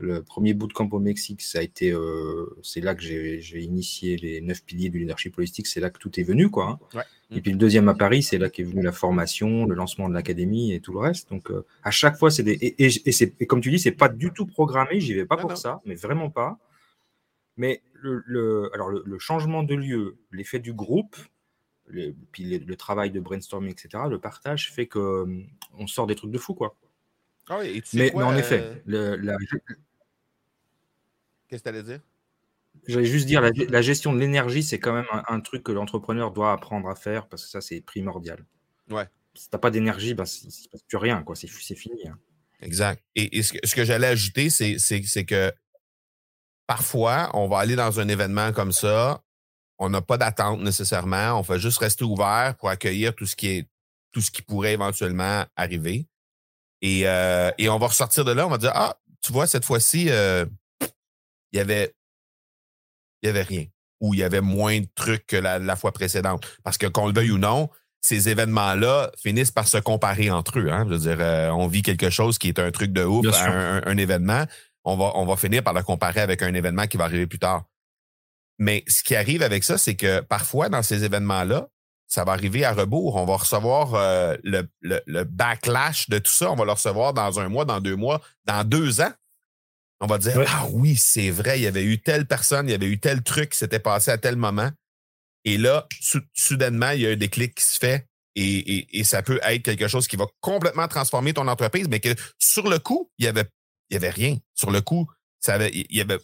[0.00, 4.40] le premier bootcamp au Mexique, ça a été, euh, c'est là que j'ai initié les
[4.40, 5.68] neuf piliers du leadership holistique.
[5.68, 6.80] C'est là que tout est venu, quoi.
[6.94, 7.00] Hein.
[7.30, 10.14] Et puis le deuxième à Paris, c'est là qu'est venu la formation, le lancement de
[10.14, 11.30] l'académie et tout le reste.
[11.30, 14.08] Donc euh, à chaque fois, c'est des et, et, et, comme tu dis, c'est pas
[14.08, 14.98] du tout programmé.
[15.00, 16.58] J'y vais pas pour ça, mais vraiment pas.
[17.56, 21.16] Mais le, alors le, changement de lieu, l'effet du groupe,
[21.86, 25.42] le, puis le, travail de brainstorming, etc., le partage fait que euh,
[25.78, 26.76] on sort des trucs de fou, quoi.
[27.48, 27.60] Ah
[27.92, 29.36] mais, en effet, euh, la...
[31.48, 32.00] qu'est-ce que tu allais dire?
[32.86, 36.52] J'allais juste dire, la, gestion de l'énergie, c'est quand même un, truc que l'entrepreneur doit
[36.52, 38.44] apprendre à faire parce que ça, c'est primordial.
[38.90, 39.06] Ouais.
[39.34, 41.36] Si tu n'as pas d'énergie, ben, il ne se passe plus rien, quoi.
[41.36, 42.08] C'est, fini.
[42.08, 42.18] Hein.
[42.60, 43.02] Exact.
[43.14, 45.52] Et, ce que, j'allais ajouter, c'est, c'est, que
[46.66, 49.20] parfois, on va aller dans un événement comme ça,
[49.78, 53.48] on n'a pas d'attente nécessairement, on fait juste rester ouvert pour accueillir tout ce qui
[53.48, 53.68] est
[54.12, 56.06] tout ce qui pourrait éventuellement arriver.
[56.80, 59.64] Et, euh, et on va ressortir de là, on va dire Ah, tu vois, cette
[59.64, 60.46] fois-ci, euh,
[61.52, 61.94] il y avait
[63.22, 63.64] il y avait rien.
[64.00, 66.46] où il y avait moins de trucs que la, fois précédente.
[66.62, 67.70] Parce que qu'on le veuille ou non,
[68.02, 70.70] ces événements-là finissent par se comparer entre eux.
[70.70, 70.84] Hein.
[70.86, 73.96] Je veux dire, euh, on vit quelque chose qui est un truc de ouf, un,
[73.96, 74.44] événement.
[74.84, 77.38] On va, on va finir par le comparer avec un événement qui va arriver plus
[77.38, 77.64] tard.
[78.58, 81.68] Mais ce qui arrive avec ça, c'est que parfois, dans ces événements-là,
[82.06, 83.16] ça va arriver à rebours.
[83.16, 86.52] On va recevoir euh, le, le, backlash de tout ça.
[86.52, 89.12] On va le recevoir dans un mois, dans deux mois, dans deux ans.
[90.00, 92.74] On va dire Ah oui, c'est vrai, il y avait eu telle personne, il y
[92.74, 94.70] avait eu tel truc qui s'était passé à tel moment.
[95.44, 95.88] Et là,
[96.34, 98.06] soudainement, il y a un déclic qui se fait
[98.36, 102.14] et, et, ça peut être quelque chose qui va complètement transformer ton entreprise, mais que
[102.38, 103.44] sur le coup, il y avait,
[103.90, 104.36] il y avait rien.
[104.54, 105.10] Sur le coup,
[105.40, 106.18] ça avait, il y avait,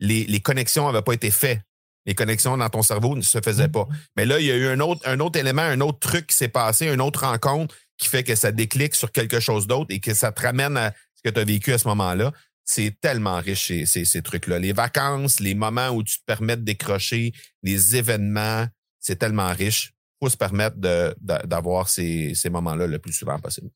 [0.00, 1.60] les, les connexions n'avaient pas été faites
[2.06, 3.84] les connexions dans ton cerveau ne se faisaient pas.
[3.84, 4.06] Mm-hmm.
[4.16, 6.36] Mais là, il y a eu un autre, un autre élément, un autre truc qui
[6.36, 10.00] s'est passé, une autre rencontre qui fait que ça déclic sur quelque chose d'autre et
[10.00, 12.32] que ça te ramène à ce que tu as vécu à ce moment-là.
[12.64, 14.58] C'est tellement riche, ces, ces, trucs-là.
[14.58, 17.32] Les vacances, les moments où tu te permets de décrocher,
[17.62, 18.66] les événements,
[18.98, 19.92] c'est tellement riche.
[20.20, 23.68] Il faut se permettre d'avoir ces, ces moments-là le plus souvent possible.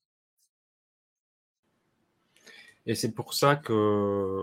[2.86, 4.42] Et c'est pour ça que,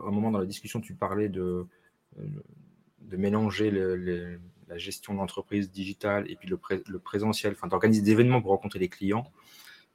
[0.00, 1.66] à un moment dans la discussion, tu parlais de,
[2.18, 2.26] euh,
[3.00, 8.52] de mélanger la gestion d'entreprise digitale et puis le, présentiel, enfin d'organiser des événements pour
[8.52, 9.30] rencontrer les clients,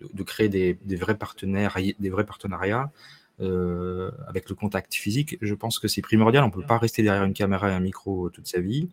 [0.02, 2.92] de, créer des, vrais partenaires, des vrais partenariats
[3.40, 5.38] euh, avec le contact physique.
[5.42, 6.44] Je pense que c'est primordial.
[6.44, 8.90] On ne peut pas rester derrière une caméra et un micro toute sa vie.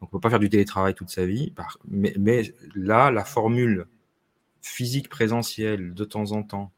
[0.00, 1.52] On ne peut pas faire du télétravail toute sa vie.
[1.86, 3.86] Mais, mais là, la formule
[4.60, 6.72] physique présentielle de temps en temps,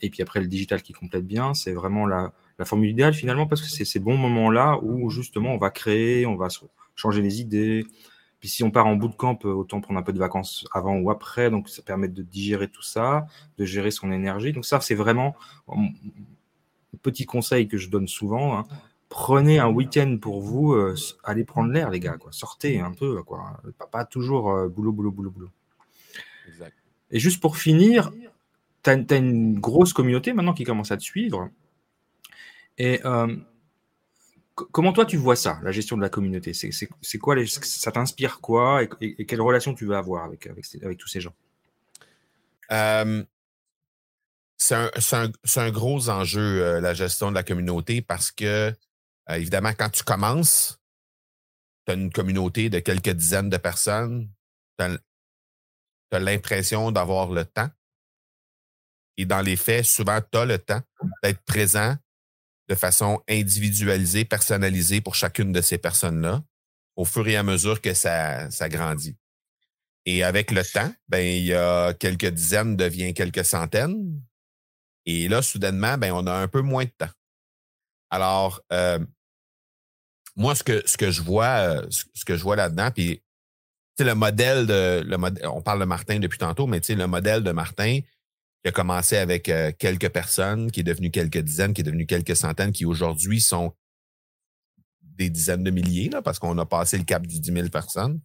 [0.00, 3.46] et puis après le digital qui complète bien, c'est vraiment la, la formule idéale finalement
[3.46, 6.48] parce que c'est ces bons moments-là où justement on va créer, on va
[6.94, 7.86] changer les idées.
[8.38, 11.10] Puis si on part en bootcamp, euh, autant prendre un peu de vacances avant ou
[11.10, 13.26] après, donc ça permet de digérer tout ça,
[13.58, 14.52] de gérer son énergie.
[14.52, 15.36] Donc ça, c'est vraiment
[15.68, 15.88] un
[17.02, 18.58] petit conseil que je donne souvent.
[18.58, 18.64] Hein.
[19.10, 20.94] Prenez un week-end pour vous, euh,
[21.24, 22.16] allez prendre l'air, les gars.
[22.16, 22.32] Quoi.
[22.32, 23.60] Sortez un peu, quoi.
[23.90, 25.50] Pas, toujours euh, boulot, boulot, boulot, boulot.
[27.10, 28.12] Et juste pour finir,
[28.82, 31.50] tu as, une grosse communauté maintenant qui commence à te suivre.
[32.78, 33.36] Et euh,
[34.54, 36.52] comment toi tu vois ça, la gestion de la communauté?
[36.54, 38.82] C'est quoi Ça t'inspire quoi?
[39.00, 41.34] Et, quelle relation tu veux avoir avec, avec, tous ces gens?
[42.72, 43.22] Euh,
[44.56, 48.72] C'est un, gros enjeu, euh, la gestion de la communauté, parce que,
[49.28, 50.80] évidemment, quand tu commences,
[51.86, 54.30] tu as une communauté de quelques dizaines de personnes,
[54.78, 54.84] tu
[56.12, 57.70] as l'impression d'avoir le temps.
[59.16, 60.80] Et dans les faits, souvent, tu as le temps
[61.22, 61.96] d'être présent,
[62.68, 66.42] de façon individualisée, personnalisée pour chacune de ces personnes-là,
[66.96, 69.16] au fur et à mesure que ça, ça grandit.
[70.06, 74.22] Et avec le temps, ben, il y a quelques dizaines devient quelques centaines.
[75.04, 77.10] Et là, soudainement, ben, on a un peu moins de temps.
[78.10, 78.98] Alors, euh,
[80.36, 83.22] moi, ce que, ce que je vois, ce que je vois là-dedans, puis
[84.04, 87.52] le modèle de le modèle, on parle de Martin depuis tantôt, mais le modèle de
[87.52, 88.00] Martin,
[88.62, 92.06] qui a commencé avec euh, quelques personnes, qui est devenu quelques dizaines, qui est devenu
[92.06, 93.74] quelques centaines, qui aujourd'hui sont
[95.02, 98.20] des dizaines de milliers, là, parce qu'on a passé le cap du 10 000 personnes.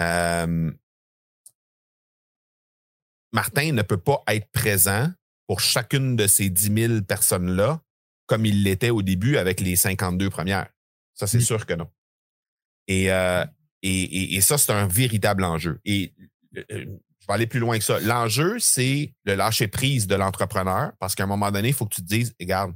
[0.00, 0.70] Euh,
[3.32, 5.10] Martin ne peut pas être présent
[5.46, 7.80] pour chacune de ces 10 000 personnes-là
[8.26, 10.68] comme il l'était au début avec les 52 premières.
[11.14, 11.90] Ça, c'est sûr que non.
[12.86, 13.44] Et, euh,
[13.82, 15.80] et, et, ça, c'est un véritable enjeu.
[15.84, 16.14] Et
[17.24, 17.98] je vais aller plus loin que ça.
[18.00, 21.94] L'enjeu, c'est le lâcher prise de l'entrepreneur parce qu'à un moment donné, il faut que
[21.94, 22.74] tu te dises, regarde,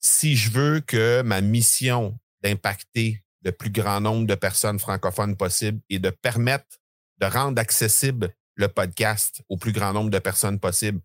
[0.00, 5.80] si je veux que ma mission d'impacter le plus grand nombre de personnes francophones possible
[5.90, 6.80] et de permettre
[7.18, 11.00] de rendre accessible le podcast au plus grand nombre de personnes possible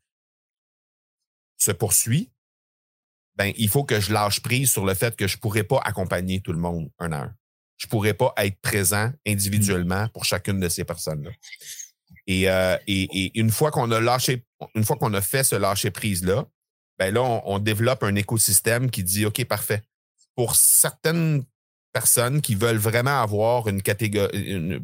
[1.59, 2.31] se poursuit,
[3.35, 5.79] ben, il faut que je lâche prise sur le fait que je ne pourrais pas
[5.83, 7.35] accompagner tout le monde un à un.
[7.77, 11.29] Je ne pourrais pas être présent individuellement pour chacune de ces personnes-là.
[12.29, 16.45] Euh, et, une fois qu'on a lâché, une fois qu'on a fait ce lâcher prise-là,
[16.99, 19.83] ben là, on, développe un écosystème qui dit OK, parfait.
[20.35, 21.45] Pour certaines
[21.93, 24.81] personnes qui veulent vraiment avoir une catégorie,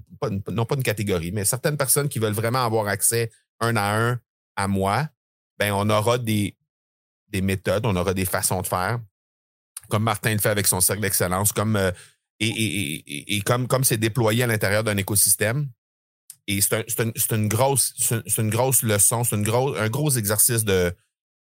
[0.49, 3.29] non pas une catégorie, mais certaines personnes qui veulent vraiment avoir accès
[3.59, 4.19] un à un
[4.55, 5.09] à moi,
[5.57, 6.55] ben on aura des,
[7.29, 8.99] des méthodes, on aura des façons de faire,
[9.89, 11.91] comme Martin le fait avec son cercle d'excellence, comme euh,
[12.39, 15.69] et, et, comme comme c'est déployé à l'intérieur d'un écosystème,
[16.47, 17.93] et c'est une, grosse,
[18.83, 20.93] leçon, c'est un gros exercice de,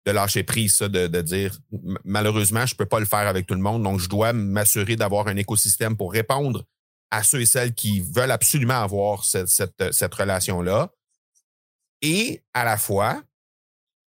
[0.06, 1.58] de lâcher prise, ça, de, dire
[2.04, 4.96] malheureusement, je ne peux pas le faire avec tout le monde, donc je dois m'assurer
[4.96, 6.64] d'avoir un écosystème pour répondre
[7.12, 10.92] à ceux et celles qui veulent absolument avoir cette, cette, relation-là.
[12.02, 13.22] Et à la fois,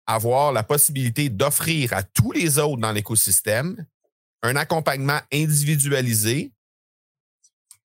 [0.07, 3.87] avoir la possibilité d'offrir à tous les autres dans l'écosystème
[4.43, 6.53] un accompagnement individualisé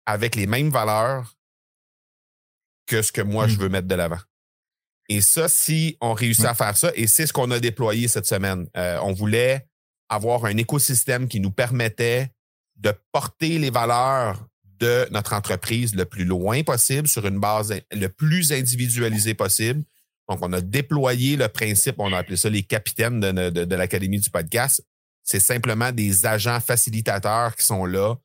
[0.05, 1.34] avec les mêmes valeurs
[2.87, 3.59] que ce que moi, je Mm.
[3.59, 4.19] veux mettre de l'avant.
[5.09, 8.25] Et ça, si on réussit à faire ça, et c'est ce qu'on a déployé cette
[8.25, 9.67] semaine, euh, on voulait
[10.09, 12.29] avoir un écosystème qui nous permettait
[12.75, 14.45] de porter les valeurs
[14.79, 19.83] de notre entreprise le plus loin possible sur une base le plus individualisée possible.
[20.27, 23.75] Donc, on a déployé le principe, on a appelé ça les capitaines de, de- de
[23.75, 24.83] l'Académie du podcast.
[25.23, 28.15] C'est simplement des agents facilitateurs qui sont là,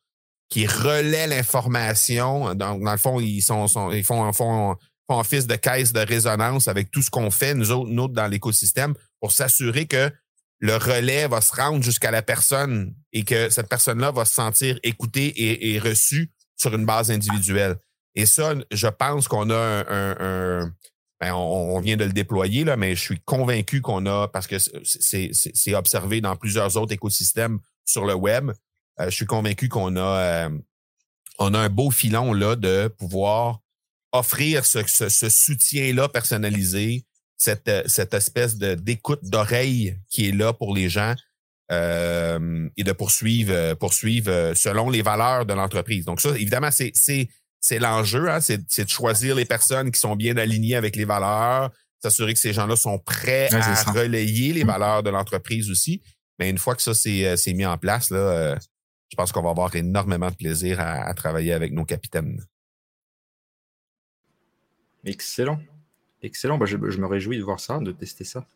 [0.51, 2.55] qui relaient l'information.
[2.55, 4.77] Donc, dans le fond, ils, sont, sont- ils font, font,
[5.09, 8.15] font office de caisse de résonance avec tout ce qu'on fait, nous autres, nous autres,
[8.15, 10.11] dans l'écosystème, pour s'assurer que
[10.59, 14.79] le relais va se rendre jusqu'à la personne et que cette personne-là va se sentir
[14.83, 17.77] écoutée et, reçue sur une base individuelle.
[18.15, 20.75] Et ça, je pense qu'on a un, un-
[21.21, 24.47] ben, on, on vient de le déployer, là, mais je suis convaincu qu'on a, parce
[24.47, 28.51] que c'est- observé dans plusieurs autres écosystèmes sur le web,
[29.09, 30.51] je suis convaincu qu'on a, euh,
[31.39, 33.61] on a un beau filon là, de pouvoir
[34.13, 37.05] offrir ce, ce- ce soutien-là personnalisé,
[37.37, 41.15] cette, euh, cette espèce de d'écoute d'oreille qui est là pour les gens
[41.73, 46.05] euh, et de poursuivre, euh, poursuivre euh, selon les valeurs de l'entreprise.
[46.05, 47.29] Donc ça, évidemment, c'est c'est
[47.61, 51.05] c'est l'enjeu, hein, c'est c'est de choisir les personnes qui sont bien alignées avec les
[51.05, 51.71] valeurs,
[52.03, 53.93] s'assurer que ces gens-là sont prêts à ça.
[53.93, 54.69] relayer les Mm.
[54.69, 56.03] valeurs de l'entreprise aussi.
[56.39, 58.57] Mais une fois que ça c'est euh, c'est mis en place, là, euh,
[59.11, 62.43] je pense qu'on va avoir énormément de plaisir à, à travailler avec nos capitaines.
[65.05, 65.59] Excellent.
[66.23, 66.59] Excellent.
[66.59, 68.47] Bah, je, je me réjouis de voir ça, de tester ça.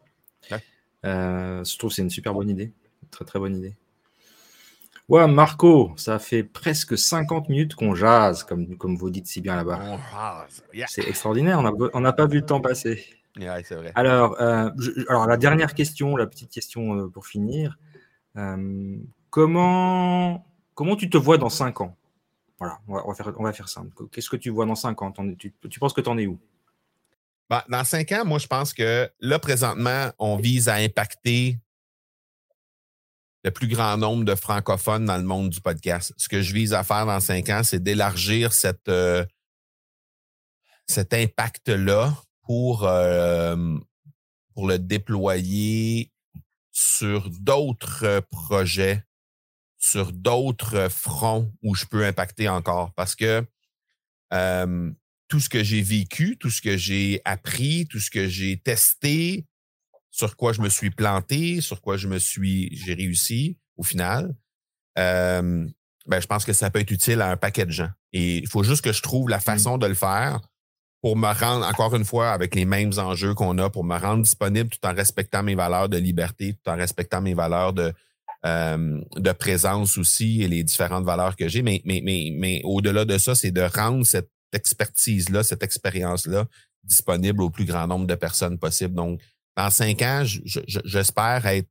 [0.51, 0.63] Ouais.
[1.05, 2.73] Euh, je trouve que c'est une super bonne idée.
[3.11, 3.75] Très très bonne idée.
[5.09, 9.55] Ouais, Marco, ça fait presque 50 minutes qu'on jase, comme, comme vous dites si bien
[9.57, 9.99] là-bas.
[10.73, 10.87] Yeah.
[10.89, 11.61] C'est extraordinaire,
[11.93, 13.05] on n'a pas vu le temps passer.
[13.37, 13.93] Yeah, c'est vrai.
[13.97, 17.77] Alors, euh, je- alors, la dernière question, la petite question euh, pour finir.
[18.37, 18.97] Euh,
[19.35, 21.97] comment, comment tu te vois dans 5 ans?
[22.61, 23.91] Voilà, on va, faire, on va simple.
[24.13, 25.13] Qu'est-ce que tu vois dans 5 ans?
[25.37, 26.39] Tu, penses que tu en es où?
[27.51, 31.59] Ben, dans cinq ans, moi, je pense que là, présentement, on vise à impacter
[33.43, 36.15] le plus grand nombre de francophones dans le monde du podcast.
[36.17, 38.53] Ce que je vise à faire dans cinq ans, c'est d'élargir
[38.89, 39.27] euh,
[40.87, 43.77] cet impact-là pour, euh,
[44.55, 46.13] pour le déployer
[46.71, 49.05] sur d'autres euh, projets,
[49.85, 52.95] sur d'autres fronts où je peux impacter encore.
[52.95, 53.45] Parce que
[54.33, 54.91] euh,
[55.29, 59.45] tout ce que j'ai vécu, tout ce que j'ai appris, tout ce que j'ai testé,
[60.11, 64.35] sur quoi je me suis planté, sur quoi je me suis, j'ai réussi au final,
[64.99, 65.69] euh,
[66.07, 67.91] ben, je pense que ça peut être utile à un paquet de gens.
[68.15, 70.41] Et il faut juste que je trouve la façon de le faire
[71.03, 74.23] pour me rendre, encore une fois, avec les mêmes enjeux qu'on a, pour me rendre
[74.23, 77.93] disponible tout en respectant mes valeurs de liberté, tout en respectant mes valeurs de,
[78.47, 81.63] euh, de présence aussi et les différentes valeurs que j'ai.
[81.63, 86.47] Mais, mais, mais, mais au-delà de ça, c'est de rendre cette expertise-là, cette expérience-là
[86.83, 88.95] disponible au plus grand nombre de personnes possible.
[88.95, 89.21] Donc,
[89.57, 91.69] dans cinq ans, je- je- j'espère être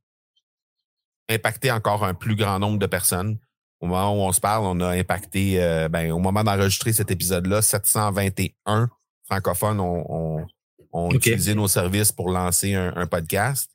[1.30, 3.38] impacté encore un plus grand nombre de personnes.
[3.80, 7.10] Au moment où on se parle, on a impacté, euh, ben, au moment d'enregistrer cet
[7.10, 8.88] épisode-là, 721
[9.26, 10.46] francophones ont, ont,
[10.92, 11.14] ont Ok.
[11.14, 13.70] utilisé nos services pour lancer un, un podcast.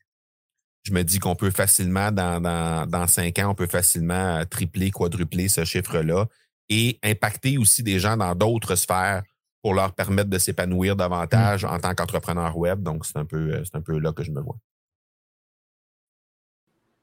[0.84, 4.45] Je me dis qu'on peut facilement, dans, dans, dans cinq ans, on peut facilement euh,
[4.45, 6.25] tripler, quadrupler ce chiffre-là
[6.69, 9.23] et impacter aussi des gens dans d'autres sphères
[9.61, 12.82] pour leur permettre de s'épanouir davantage en tant qu'entrepreneur web.
[12.82, 14.57] Donc, c'est un peu, euh, c'est un peu là que je me vois.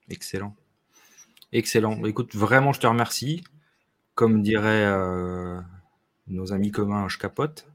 [0.09, 0.55] Excellent.
[1.51, 2.03] Excellent.
[2.05, 3.43] Écoute, vraiment, je te remercie.
[4.15, 5.61] Comme dirait euh,
[6.27, 7.67] nos amis communs, je capote.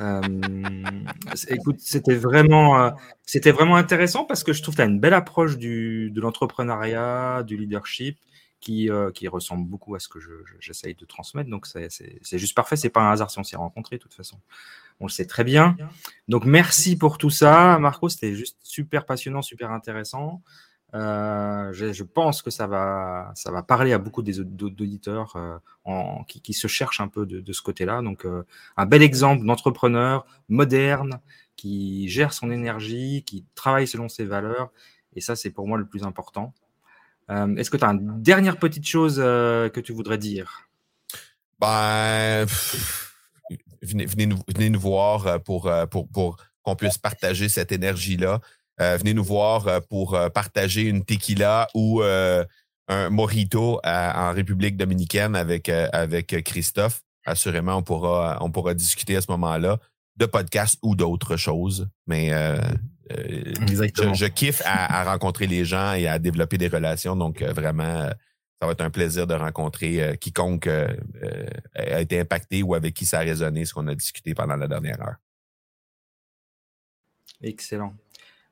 [0.00, 0.20] Euh,
[1.48, 2.90] écoute, c'était vraiment, euh,
[3.52, 7.42] vraiment intéressant parce que je trouve que tu as une belle approche du, de l'entrepreneuriat,
[7.44, 8.18] du leadership
[8.60, 11.48] qui, euh, qui ressemble beaucoup à ce que je- je- j'essaye de transmettre.
[11.48, 12.76] Donc, c'est juste parfait.
[12.76, 14.38] C'est pas un hasard si on s'est rencontrés, de toute façon.
[15.00, 15.76] On le sait très bien.
[16.28, 18.08] Donc, merci pour tout ça, Marco.
[18.10, 20.42] C'était juste super passionnant, super intéressant.
[20.94, 25.58] Euh, je, pense que ça va, ça va parler à beaucoup d'auditeurs euh,
[26.26, 28.02] qui, se cherchent un peu de, ce côté-là.
[28.02, 28.42] Donc, euh,
[28.76, 31.20] un bel exemple d'entrepreneur moderne
[31.56, 34.70] qui gère son énergie, qui travaille selon ses valeurs.
[35.14, 36.54] Et ça, c'est pour moi le plus important.
[37.30, 40.68] Euh, Est-ce que tu as une dernière petite chose que tu voudrais dire?
[41.60, 42.46] Ben,
[43.82, 48.40] venez, nous, venez nous voir pour, pour, pour qu'on puisse partager cette énergie-là.
[48.80, 54.34] Euh, venez nous voir euh, pour euh, partager une tequila ou un mojito à- en
[54.34, 57.02] République dominicaine avec, avec Christophe.
[57.24, 59.78] Assurément, on pourra, on pourra discuter à ce moment-là
[60.16, 61.88] de podcasts ou d'autres choses.
[62.06, 62.58] Mais euh,
[63.10, 67.14] je, je kiffe à, à rencontrer les gens et à développer des relations.
[67.14, 68.10] Donc, euh, vraiment, euh,
[68.60, 70.66] ça va être un plaisir de rencontrer quiconque
[71.74, 74.68] a été impacté ou avec qui ça a résonné ce qu'on a discuté pendant la
[74.68, 75.16] dernière heure.
[77.42, 77.94] Excellent.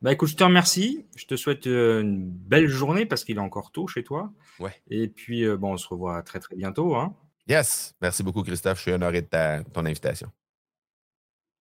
[0.01, 1.05] Bah écoute, je te remercie.
[1.15, 4.31] Je te souhaite une belle journée parce qu'il est encore tôt chez toi.
[4.59, 4.73] Ouais.
[4.89, 6.95] Et puis, bon, on se revoit très très bientôt.
[6.95, 7.15] Hein.
[7.47, 7.95] Yes.
[8.01, 8.77] Merci beaucoup, Christophe.
[8.77, 10.31] Je suis honoré de ta, ton invitation.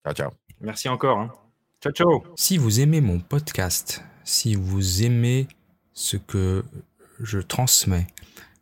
[0.04, 0.30] Ciao, ciao.
[0.60, 1.18] Merci encore.
[1.18, 1.32] Hein.
[1.80, 2.24] Ciao, ciao.
[2.36, 5.48] Si vous aimez mon podcast, si vous aimez
[5.92, 6.64] ce que
[7.20, 8.06] je transmets,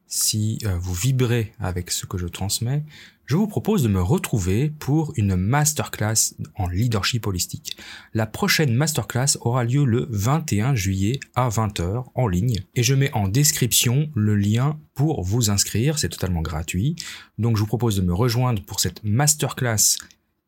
[0.07, 2.85] si euh, vous vibrez avec ce que je transmets,
[3.27, 7.77] je vous propose de me retrouver pour une masterclass en leadership holistique.
[8.14, 13.12] La prochaine masterclass aura lieu le 21 juillet à 20h en ligne et je mets
[13.14, 16.95] en description le lien pour vous inscrire, c'est totalement gratuit.
[17.39, 19.99] Donc je vous propose de me rejoindre pour cette masterclass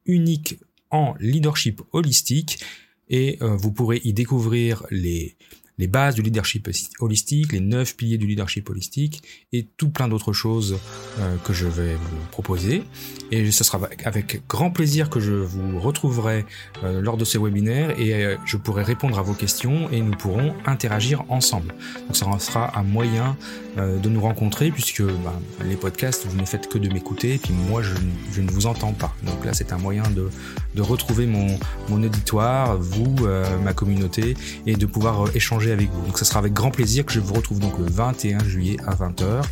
[0.06, 0.60] unique
[0.90, 2.64] en leadership holistique
[3.08, 5.36] et euh, vous pourrez y découvrir les
[5.78, 6.68] les bases du leadership
[7.00, 9.22] holistique, les neuf piliers du leadership holistique
[9.52, 10.78] et tout plein d'autres choses
[11.20, 12.82] euh, que je vais vous proposer.
[13.30, 16.44] Et ce sera avec grand plaisir que je vous retrouverai
[16.82, 20.16] euh, lors de ce webinaire et euh, je pourrai répondre à vos questions et nous
[20.16, 21.74] pourrons interagir ensemble.
[22.06, 23.36] Donc ça sera un moyen
[23.76, 27.52] de nous rencontrer puisque bah, les podcasts, vous ne faites que de m'écouter et puis
[27.52, 27.94] moi je,
[28.32, 29.14] je, ne vous entends pas.
[29.22, 30.30] Donc là c'est un moyen de,
[30.74, 31.46] de retrouver mon,
[31.88, 33.14] mon auditoire, vous,
[33.62, 35.28] ma communauté et de pouvoir
[35.70, 36.06] avec vous.
[36.06, 38.94] Donc ce sera avec grand plaisir que je vous retrouve donc le 21 juillet à
[38.94, 39.42] 20h.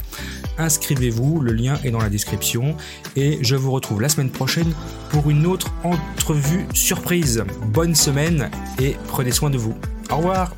[0.58, 2.76] Inscrivez-vous, le lien est dans la description
[3.14, 4.72] et je vous retrouve la semaine prochaine
[5.10, 7.44] pour une autre entrevue surprise.
[7.66, 8.50] Bonne semaine
[8.80, 9.74] et prenez soin de vous.
[10.10, 10.54] Au revoir